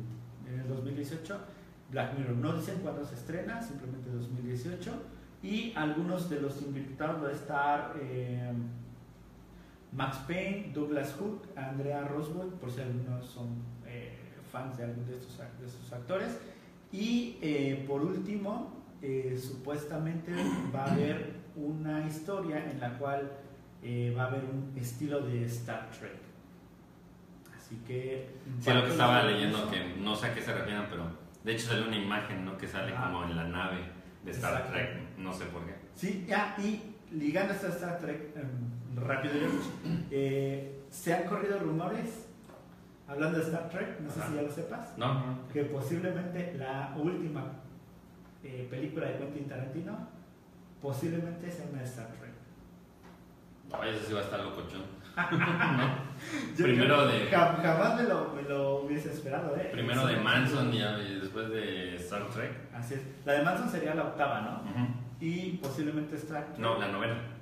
[0.47, 1.39] en el 2018
[1.93, 2.35] Black Mirror.
[2.35, 4.91] No dicen cuándo se estrena, simplemente 2018.
[5.43, 8.51] Y algunos de los invitados va a estar eh,
[9.95, 13.47] Max Payne, Douglas Hook, Andrea Roswell, por si algunos son
[13.87, 14.17] eh,
[14.51, 16.37] fans de algunos de estos, de estos actores.
[16.91, 18.83] Y eh, por último,
[19.39, 20.31] supuestamente
[20.73, 23.31] va a haber una historia en la cual
[24.17, 26.23] va a haber un estilo de Star Trek.
[27.73, 28.29] Así que...
[28.59, 31.05] Sí, lo que estaba leyendo, que no sé a qué se refieren, pero
[31.43, 32.57] de hecho sale una imagen, ¿no?
[32.57, 33.05] Que sale ah.
[33.05, 33.77] como en la nave
[34.23, 35.75] de Star Trek, no sé por qué.
[35.95, 39.33] Sí, ya, y ligando a Star Trek, em, rápido,
[40.11, 42.27] eh, se han corrido rumores,
[43.07, 47.43] hablando de Star Trek, no sé si ya lo sepas, no, que posiblemente la última
[48.43, 50.07] eh, película de Quentin Tarantino
[50.81, 52.33] posiblemente sea una Star Trek.
[53.71, 54.83] No, eso sí va a estar locochón.
[56.57, 57.27] Primero de.
[57.27, 59.69] Jamás me lo, me lo, hubiese esperado, ¿eh?
[59.71, 60.79] Primero de Manson y,
[61.19, 62.51] después de Star Trek.
[62.73, 63.01] Así es.
[63.25, 64.63] La de Manson sería la octava, ¿no?
[65.19, 66.57] Y posiblemente Star Trek.
[66.57, 67.32] No, la novena.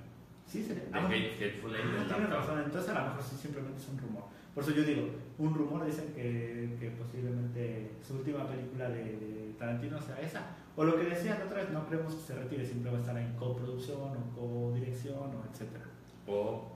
[0.52, 0.84] Sí, sería.
[0.84, 2.12] The ah, Hateful Eight.
[2.12, 2.62] Ah, razón.
[2.66, 4.24] Entonces a lo mejor sí simplemente es un rumor.
[4.54, 9.56] Por eso yo digo, un rumor dicen que, que posiblemente su última película de, de,
[9.58, 10.42] Tarantino sea esa.
[10.76, 13.18] O lo que decían otra vez, no creemos que se retire, siempre va a estar
[13.18, 15.86] en coproducción o codirección o etcétera.
[16.28, 16.72] O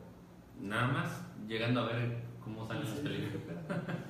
[0.61, 3.57] nada más llegando a ver cómo salen las películas.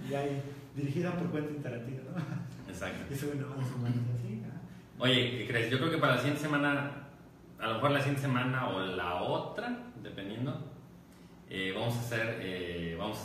[0.08, 0.44] y ahí,
[0.76, 2.72] dirigida por Quentin Tarantino, ¿no?
[2.72, 3.06] Exacto.
[3.12, 3.48] Eso bueno,
[4.14, 4.44] así.
[5.00, 5.72] Oye, ¿qué crees?
[5.72, 7.05] Yo creo que para la siguiente semana,
[7.60, 10.58] a lo mejor la siguiente semana o la otra, dependiendo,
[11.50, 13.18] eh, vamos a hacer, eh, vamos,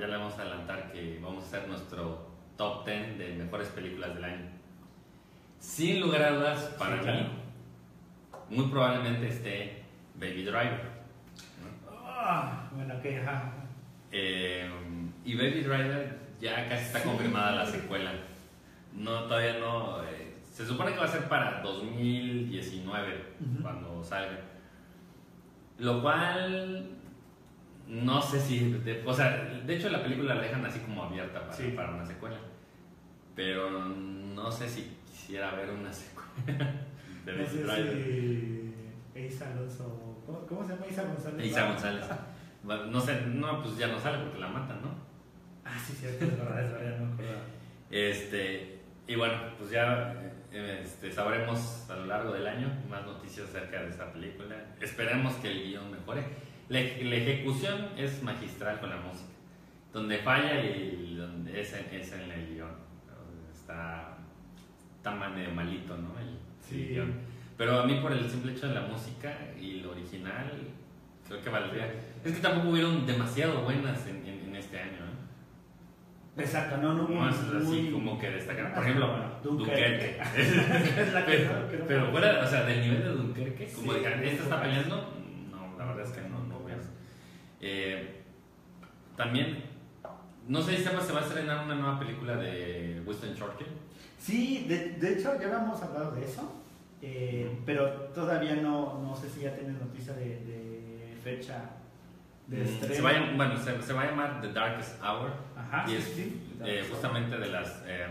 [0.00, 2.26] ya le vamos a adelantar que vamos a hacer nuestro
[2.56, 4.50] top 10 de mejores películas del año.
[5.58, 7.28] Sin lugar a dudas, para mí,
[8.50, 10.94] muy probablemente esté Baby Driver.
[11.90, 13.22] Ah, bueno, que
[14.12, 14.70] eh,
[15.24, 18.12] y Baby Driver ya casi está confirmada la secuela.
[18.92, 20.02] No, todavía no.
[20.54, 24.38] Se supone que va a ser para 2019 cuando salga.
[25.78, 26.90] Lo cual
[27.88, 28.80] no sé si.
[29.04, 29.30] o sea,
[29.66, 32.36] de hecho la película la dejan así como abierta para, para una secuela.
[33.34, 36.72] Pero no sé si quisiera ver una secuela
[37.26, 39.26] de Baby Driver.
[39.26, 40.22] Isa Alonso.
[40.48, 41.46] ¿Cómo, se llama Isa González?
[41.46, 42.04] Isa González.
[42.62, 44.90] no sé, no, pues ya no sale porque la matan, ¿no?
[45.64, 47.24] Ah, sí, cierto, es verdad, es verdad, no me
[47.90, 48.78] Este,
[49.08, 53.82] y bueno, pues ya eh, este, sabremos a lo largo del año más noticias acerca
[53.82, 54.54] de esa película.
[54.80, 56.22] Esperemos que el guion mejore.
[56.68, 59.30] La, ejecución es magistral con la música.
[59.92, 62.70] Donde falla y donde es, es en el guion.
[63.52, 64.16] Está,
[64.96, 66.18] está medio malito, ¿no?
[66.20, 66.88] El, sí.
[66.88, 67.12] guion.
[67.56, 70.50] Pero a mí por el simple hecho de la música y lo original,
[71.26, 71.92] creo que valdría.
[72.24, 75.03] Es que tampoco hubieron demasiado buenas en, en, este año.
[76.36, 77.08] Exacto, no, no.
[77.08, 78.74] No, es así como que destacar.
[78.74, 80.18] Por ejemplo, Dunkerque.
[81.26, 85.12] pero, pero fuera, o sea, del nivel de Dunkerque, como de que esta está peleando,
[85.50, 86.90] no, la verdad es que no, no veas.
[87.60, 88.22] Eh,
[89.16, 89.62] también,
[90.48, 93.68] no sé si se va a estrenar una nueva película de Winston Churchill.
[94.18, 96.64] Sí, de, de hecho ya habíamos hablado de eso.
[97.06, 101.70] Eh, pero todavía no, no sé si ya tiene noticia de, fecha
[102.46, 102.94] de mm, estreno.
[102.94, 105.32] Se va, a, bueno, se, va a llamar The Darkest Hour.
[105.56, 106.18] Ajá, y es
[106.64, 107.82] eh, justamente de las.
[107.86, 108.06] Eh,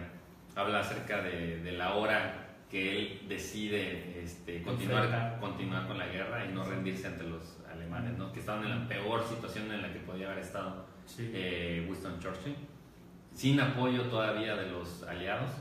[0.56, 6.46] habla acerca de, de, la hora que él decide este, continuar, continuar con la guerra
[6.46, 8.32] y no rendirse ante los alemanes, ¿no?
[8.32, 10.86] que estaban en la peor situación en la que podía haber estado
[11.18, 12.56] Winston Churchill,
[13.32, 15.52] sin apoyo todavía de los aliados.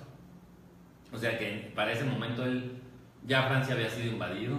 [1.13, 2.81] O sea que para ese momento él
[3.27, 4.59] ya Francia había sido invadido,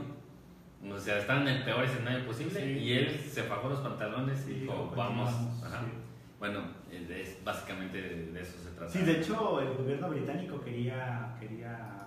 [0.92, 4.54] o sea, estaban en el peor escenario posible y él se bajó los pantalones y
[4.62, 5.32] dijo, vamos.
[6.40, 6.60] Bueno,
[6.92, 8.92] es, básicamente de, eso se trata.
[8.92, 12.04] Sí, de hecho, el gobierno británico quería, quería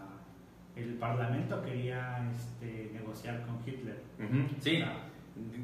[0.77, 3.97] el parlamento quería este, negociar con Hitler.
[4.61, 4.85] Sí,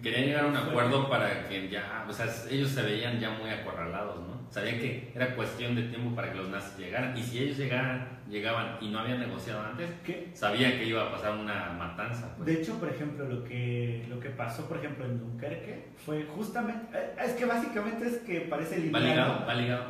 [0.03, 3.51] querían llegar a un acuerdo para que ya, o sea, ellos se veían ya muy
[3.51, 4.41] acorralados, ¿no?
[4.51, 8.22] Sabían que era cuestión de tiempo para que los nazis llegaran y si ellos llegaran
[8.33, 10.31] llegaban y no habían negociado antes, ¿Qué?
[10.33, 12.35] sabían que iba a pasar una matanza.
[12.35, 12.47] Pues.
[12.47, 16.97] De hecho, por ejemplo, lo que, lo que pasó, por ejemplo, en Dunkerque fue justamente,
[16.97, 19.85] eh, es que básicamente es que parece Va ligado, va ligado.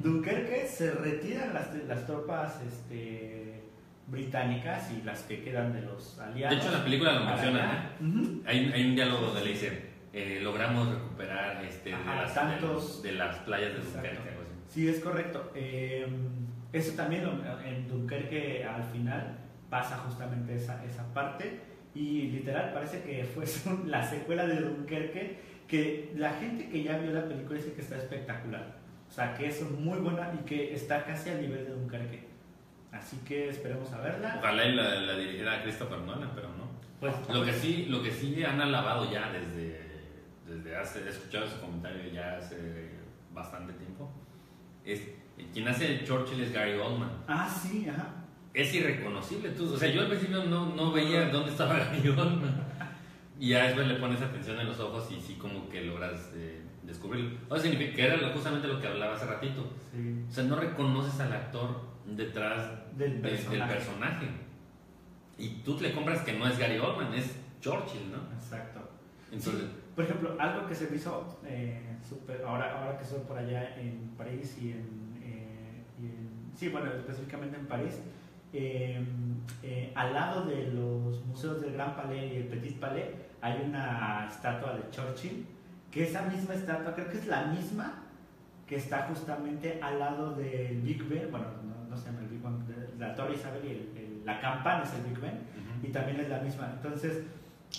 [0.00, 3.64] Dunkerque se retiran las, las tropas este,
[4.06, 6.56] británicas y las que quedan de los aliados.
[6.56, 8.42] De hecho, en la película lo mencionan, ¿eh?
[8.46, 9.76] hay, hay, un diálogo donde le dicen,
[10.12, 14.38] eh, logramos recuperar este, de, las, tantos, de, las playas de Dunkerque.
[14.68, 15.50] Sí, es correcto.
[15.56, 16.06] Eh,
[16.72, 17.24] eso también
[17.64, 19.38] en Dunkerque al final
[19.70, 21.60] pasa justamente esa, esa parte
[21.94, 23.44] y literal parece que fue
[23.86, 27.96] la secuela de Dunkerque que la gente que ya vio la película dice que está
[27.96, 28.78] espectacular.
[29.08, 32.28] O sea, que es muy buena y que está casi al nivel de Dunkerque.
[32.92, 34.36] Así que esperemos a verla.
[34.38, 36.68] Ojalá y la, la dirigiera Christopher Nolan, pero no.
[37.00, 39.80] Pues, Lo que sí, lo que sí han alabado ya desde,
[40.46, 42.90] desde hace, he escuchado ese comentario ya hace
[43.32, 44.10] bastante tiempo,
[44.84, 45.02] es
[45.52, 47.10] quien hace el Churchill es Gary Oldman.
[47.26, 48.14] Ah, sí, ajá.
[48.54, 52.66] Es irreconocible, tú, o sea, yo al principio no, no veía dónde estaba Gary Oldman.
[53.38, 56.60] Y ya después le pones atención en los ojos y sí como que logras eh,
[56.82, 57.38] descubrirlo.
[57.48, 59.64] O sea, significa que era justamente lo que hablaba hace ratito.
[59.92, 60.24] Sí.
[60.28, 63.58] O sea, no reconoces al actor detrás Del de- personaje.
[63.58, 64.26] del personaje.
[65.38, 68.18] Y tú le compras que no es Gary Oldman, es Churchill, ¿no?
[68.34, 68.80] Exacto.
[69.30, 73.20] Entonces, Sí, por ejemplo, algo que se me hizo eh, súper- ahora, ahora que estoy
[73.20, 74.97] por allá en París y en-
[76.58, 78.00] sí, bueno, específicamente en París,
[78.52, 79.00] eh,
[79.62, 83.06] eh, al lado de los museos del Gran Palais y el Petit Palais
[83.40, 85.46] hay una estatua de Churchill,
[85.90, 88.02] que esa misma estatua, creo que es la misma
[88.66, 92.42] que está justamente al lado del Big Ben, bueno, no, no se llama el Big
[92.42, 92.58] Ben,
[92.98, 95.38] la Torre Isabel y el- el- la campana es el Big Ben,
[95.82, 96.70] y también es la misma.
[96.74, 97.22] Entonces,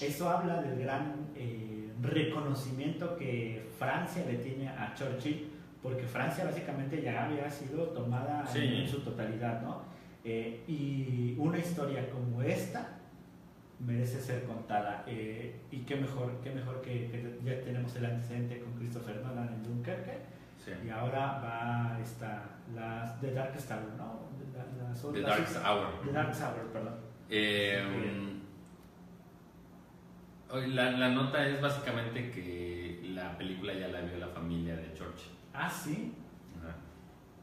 [0.01, 5.47] eso habla del gran eh, reconocimiento que Francia le tiene a Churchill,
[5.81, 8.59] porque Francia básicamente ya había sido tomada Sí.
[8.59, 9.81] en, en su totalidad, ¿no?
[10.23, 12.95] Eh, y una historia como esta
[13.79, 15.03] merece ser contada.
[15.07, 19.47] eh, y qué mejor, qué mejor que, que ya tenemos el antecedente con Christopher Nolan
[19.53, 20.17] en Dunkerque,
[20.63, 20.71] sí.
[20.85, 22.43] y ahora va esta,
[22.75, 24.27] la The Dark Star, ¿no?
[24.53, 26.01] La- The otras- Dark Hour.
[26.05, 26.95] The Dark Hour, perdón.
[27.29, 27.81] Eh,
[30.67, 35.31] la nota es básicamente que la película ya la vio la familia de Churchill.
[35.53, 36.13] Ah, sí.
[36.59, 36.75] Ajá.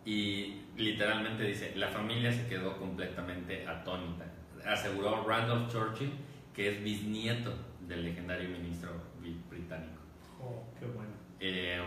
[0.05, 4.25] Y literalmente dice, la familia se quedó completamente atónita.
[4.65, 6.13] Aseguró Randolph Churchill,
[6.55, 7.53] que es bisnieto
[7.87, 8.91] del legendario ministro
[9.23, 10.01] bri- británico.
[10.41, 11.11] Oh, qué bueno.
[11.41, 11.81] Eh,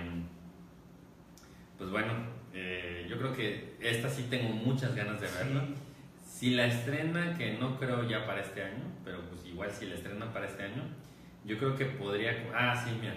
[1.77, 2.13] pues bueno,
[2.53, 5.65] eh, yo creo que esta sí tengo muchas ganas de verla.
[5.65, 5.75] Sí.
[6.25, 9.95] Si la estrena, que no creo ya para este año, pero pues igual si la
[9.95, 10.83] estrenan para este año,
[11.45, 12.49] yo creo que podría...
[12.55, 13.15] Ah, sí, mira.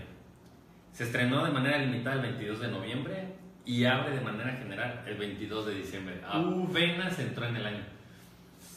[0.93, 3.25] Se estrenó de manera limitada el 22 de noviembre
[3.65, 6.21] y abre de manera general el 22 de diciembre.
[6.25, 7.85] Apenas entró en el año.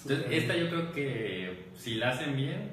[0.04, 2.72] Entonces, esta yo creo que si la hacen bien,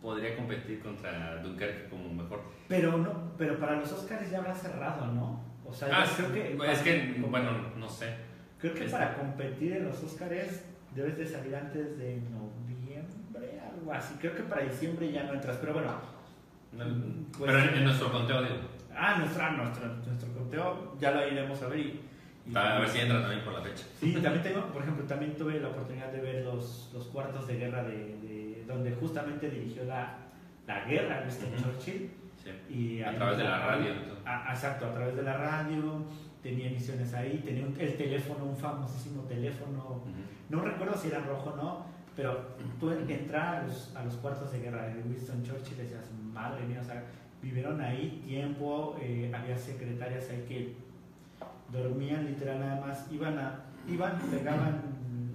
[0.00, 2.42] podría competir contra Dunkerque como mejor.
[2.68, 5.40] Pero no, pero para los Oscars ya habrá cerrado, ¿no?
[5.66, 8.14] O sea, Ah, creo que es que, como- bueno, no sé.
[8.58, 13.92] creo que es- para competir en los Oscars debes de salir antes de noviembre, algo
[13.92, 14.14] así.
[14.20, 16.19] Creo que para diciembre ya no entras, pero bueno.
[16.72, 16.84] No,
[17.36, 18.54] Pues pero en, en nuestro conteo, digo.
[18.94, 22.00] Ah, nuestra, nuestro, nuestro conteo ya lo iremos a ver y,
[22.46, 23.84] y- A ver si entra también por la fecha.
[23.98, 27.56] Sí, también tengo, por ejemplo, también tuve la oportunidad de ver los, los cuartos de
[27.56, 30.16] guerra de, de- donde justamente dirigió la,
[30.66, 31.62] la guerra Winston Ujú.
[31.64, 32.10] Churchill.
[32.42, 32.74] Sí.
[32.74, 33.92] Y A través de la radio.
[34.24, 36.04] Ah, exacto, a través de la radio,
[36.42, 40.10] tenía emisiones ahí, tenía un- el teléfono, un famosísimo teléfono, Ujú.
[40.50, 41.86] no recuerdo si era rojo o no,
[42.20, 42.38] pero
[42.78, 43.64] tú entrar
[43.94, 47.02] a los, cuartos de guerra de Winston Churchill decías, madre mía, o sea,
[47.40, 50.76] vivieron ahí tiempo, eh, había secretarias ahí que
[51.72, 54.82] dormían literal nada más, iban, a, iban pegaban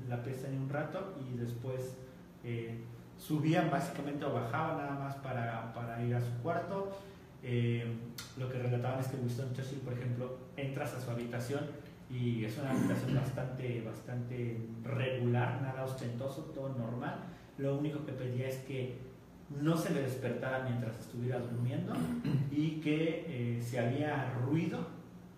[0.07, 1.97] la pestaña un rato y después
[2.43, 2.77] eh,
[3.17, 6.95] subían básicamente o bajaban nada más para, para ir a su cuarto.
[7.41, 7.97] Eh,
[8.37, 11.61] lo que relataban es que Winston Churchill, por ejemplo, entras a su habitación
[12.09, 17.15] y es una habitación bastante, bastante regular, nada ostentoso, todo normal.
[17.57, 18.97] Lo único que pedía es que
[19.49, 21.93] no se le despertara mientras estuviera durmiendo
[22.51, 24.87] y que eh, si había ruido,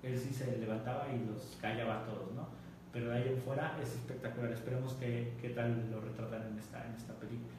[0.04, 2.48] él sí se levantaba y los callaba a todos, ¿no?
[2.94, 4.52] Pero de ahí en fuera es espectacular.
[4.52, 7.54] Esperemos que, que tal lo retratan en esta, en esta película.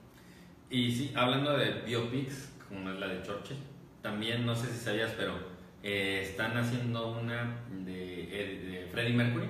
[0.70, 3.59] Y sí, hablando de biopics, como es la de Churchill,
[4.02, 5.35] también no sé si sabías, pero
[5.82, 9.47] eh, están haciendo una de, eh, de Freddie Mercury.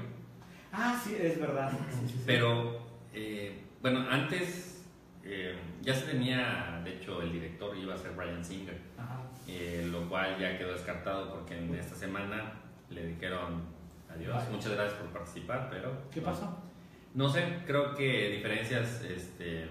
[0.70, 1.70] Ah, sí, es verdad.
[1.70, 2.22] Sí, sí, sí.
[2.26, 2.82] Pero,
[3.14, 4.84] eh, bueno, antes
[5.24, 9.22] eh, ya se tenía, de hecho, el director iba a ser Brian Singer, Ajá.
[9.48, 12.52] eh, lo cual ya quedó descartado porque en esta semana
[12.90, 13.62] le dijeron
[14.14, 15.96] adiós, muchas gracias por participar, pero...
[16.12, 16.26] ¿Qué no.
[16.26, 16.58] pasó?
[17.14, 19.66] No sé, creo que diferencias, este,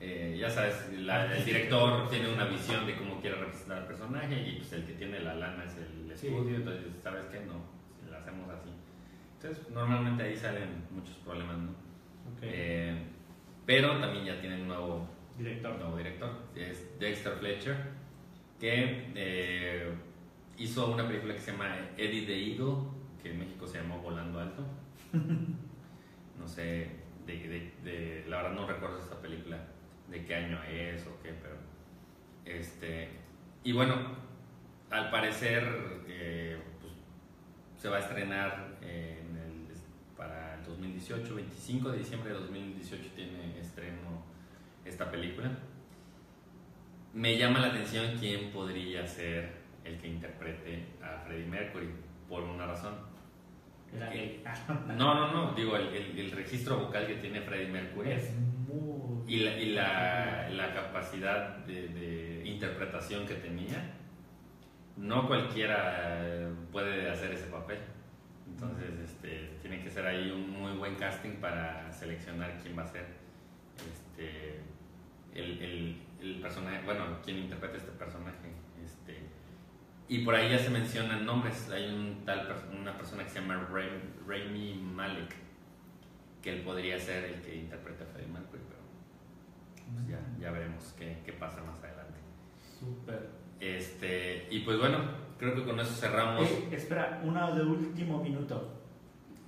[0.00, 4.34] eh, ya sabes, la- el director tiene una visión de cómo quiere representar al personaje
[4.48, 6.28] y pues el que tiene la lana es el Sí.
[6.28, 7.40] estudio, entonces, ¿sabes qué?
[7.40, 7.60] No,
[8.02, 8.68] si lo hacemos así.
[9.42, 11.70] Entonces, normalmente ahí salen muchos problemas, ¿no?
[11.70, 12.42] Ok.
[12.42, 12.96] Eh,
[13.66, 15.08] pero también ya tienen un nuevo,
[15.38, 15.76] Director.
[15.78, 17.76] nuevo director, es Dexter Fletcher,
[18.60, 19.92] que eh,
[20.58, 22.74] hizo una película que se llama Eddie the Eagle,
[23.22, 24.64] que en México se llamó Volando Alto.
[26.38, 26.90] No sé,
[27.24, 29.58] de, de- de- la verdad no recuerdo esta película,
[30.10, 31.54] de qué año es o qué, pero...
[32.44, 33.10] Este,
[33.62, 33.94] y bueno,
[34.90, 35.62] al parecer
[36.08, 36.92] eh, pues,
[37.80, 39.21] se va a estrenar en el,
[40.22, 44.22] para el 2018, 25 de diciembre de 2018 tiene estreno
[44.84, 45.50] esta película.
[47.14, 49.50] Me llama la atención quién podría ser
[49.84, 51.90] el que interprete a Freddie Mercury,
[52.28, 52.94] por una razón.
[53.92, 54.42] Gay.
[54.96, 58.32] No, no, no, digo, el, el- el registro vocal que tiene Freddie Mercury Es
[58.68, 59.22] muy.
[59.26, 63.92] y la, y la, la capacidad de, de interpretación que tenía,
[64.96, 67.78] no cualquiera eh, puede hacer ese papel.
[68.54, 72.86] Entonces, este, tiene que ser ahí un muy buen casting para seleccionar quién va a
[72.86, 73.06] ser
[73.90, 74.60] este,
[75.34, 78.52] el, el, el personaje, bueno, quién interpreta este personaje.
[78.84, 79.18] Este,
[80.08, 81.70] y por ahí ya se mencionan nombres.
[81.70, 82.48] Hay un tal,
[82.78, 83.68] una persona que se llama
[84.26, 85.34] Rami Malek,
[86.42, 88.82] que él podría ser el que interprete a Freddie Mercury, pero
[89.94, 92.18] pues ya, ya veremos qué, qué pasa más adelante.
[92.78, 93.30] Súper.
[93.60, 94.98] Este, y pues bueno,
[95.42, 96.48] creo que con eso cerramos.
[96.48, 98.68] Eh, espera, una de último minuto.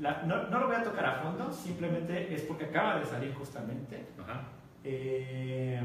[0.00, 3.32] La- no, no lo voy a tocar a fondo, simplemente es porque acaba de salir
[3.34, 4.04] justamente.
[4.20, 4.42] Ajá.
[4.82, 5.80] Eh,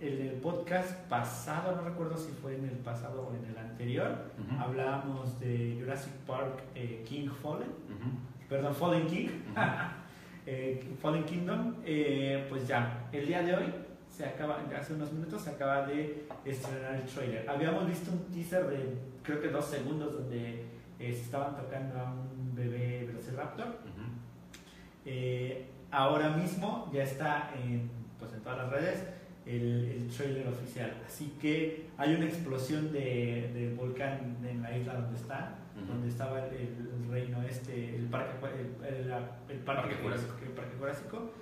[0.00, 4.24] el, el podcast pasado, no recuerdo si fue en el pasado o en el anterior,
[4.40, 4.60] Ujú.
[4.60, 8.10] hablábamos de Jurassic Park eh, King Fallen, Ujú.
[8.48, 9.60] perdón, Fallen King, Ujú.
[10.46, 11.76] eh, Fallen Kingdom.
[11.84, 13.66] eh, pues ya, el día de hoy,
[14.22, 17.48] se acaba, hace unos minutos, se acaba de estrenar el trailer.
[17.50, 18.94] Habíamos visto un teaser de
[19.24, 20.64] creo que dos segundos donde eh,
[21.00, 23.66] estaban tocando a un bebé Velociraptor.
[23.66, 24.02] Ujú.
[25.04, 27.90] Eh, ahora mismo ya está en,
[28.20, 29.04] pues en todas las redes
[29.44, 30.92] el, el trailer oficial.
[31.04, 35.94] Así que hay una explosión de, del volcán en la isla donde está, Ujú.
[35.94, 40.34] donde estaba el, el reino este, el parque, el, el- parque, Parque Jurásico.
[40.44, 41.32] el parque Jurásico.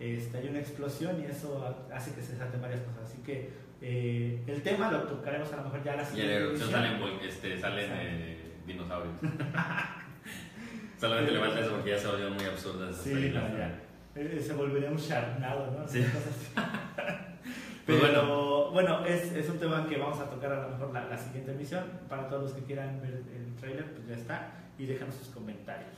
[0.00, 3.04] Este, hay una explosión y eso hace que se salten varias cosas.
[3.04, 3.50] Así que
[3.82, 6.70] eh, el tema lo tocaremos a lo mejor ya la Y en la siguiente erupción
[6.70, 9.14] salen, este, salen eh, dinosaurios.
[10.98, 13.80] Solamente le falta eso porque ya se volvió muy absurda esa Sí, no, ya.
[14.16, 15.86] Eh, Se volvería un charnado, ¿no?
[15.86, 16.04] Sí.
[17.86, 21.06] Pues Pero bueno, es, es un tema que vamos a tocar a lo mejor la,
[21.06, 21.82] la siguiente emisión.
[22.08, 24.52] Para todos los que quieran ver el trailer, pues ya está.
[24.78, 25.90] Y déjanos sus comentarios.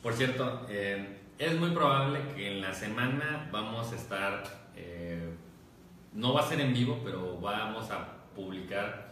[0.00, 4.42] Por cierto, eh, es muy probable que en la semana vamos a estar,
[4.76, 5.30] eh,
[6.12, 9.08] no va a ser en vivo, pero vamos a publicar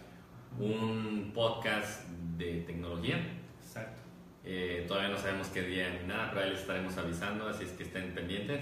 [0.59, 2.07] un podcast
[2.37, 3.17] de tecnología.
[3.63, 4.03] Exacto.
[4.45, 7.71] Eh, todavía no sabemos qué día ni nada, pero ahí les estaremos avisando, así es
[7.73, 8.61] que estén pendientes.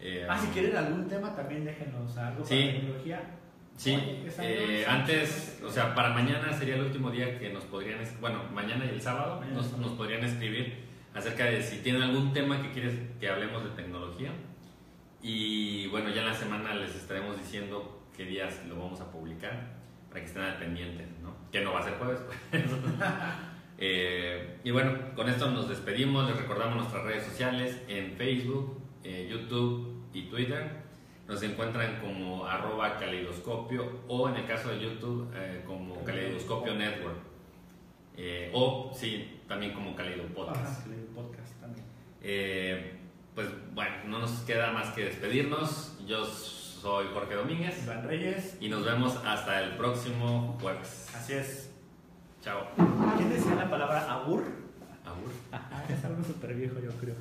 [0.00, 2.60] Eh, Ah, si quieren algún tema, también déjenos algo Sí.
[2.66, 3.20] para tecnología.
[3.76, 8.00] Sí, Oye, eh, antes, o sea, para mañana sería el último día que nos podrían,
[8.20, 9.88] bueno, mañana y el sábado Mañana y nos, el sábado.
[9.88, 10.87] nos podrían escribir
[11.18, 14.30] acerca de si tienen algún tema que quieres que hablemos de tecnología.
[15.20, 19.76] Y bueno, ya en la semana les estaremos diciendo qué días lo vamos a publicar
[20.08, 21.34] para que estén al pendiente, ¿no?
[21.50, 22.20] Que no va a ser jueves.
[22.50, 22.64] pues.
[23.80, 29.28] Eh, y bueno, con esto nos despedimos, les recordamos nuestras redes sociales en Facebook, eh,
[29.30, 30.68] YouTube y Twitter.
[31.28, 37.27] Nos encuentran como arroba caleidoscopio o en el caso de YouTube eh, como caleidoscopio network.
[38.20, 40.80] Eh, o sí, también como Caleido Podcast.
[40.80, 41.86] Ajá, el podcast también.
[42.20, 42.98] Eh,
[43.34, 45.96] pues bueno, no nos queda más que despedirnos.
[46.04, 48.56] Yo soy Jorge Domínguez Iván Reyes.
[48.60, 51.08] y nos vemos hasta el próximo jueves.
[51.14, 51.70] Así es.
[52.42, 52.66] Chao.
[53.16, 54.44] ¿Quién decía la palabra abur?
[55.04, 55.30] Abur.
[55.52, 57.14] Ah, es algo súper viejo, yo creo.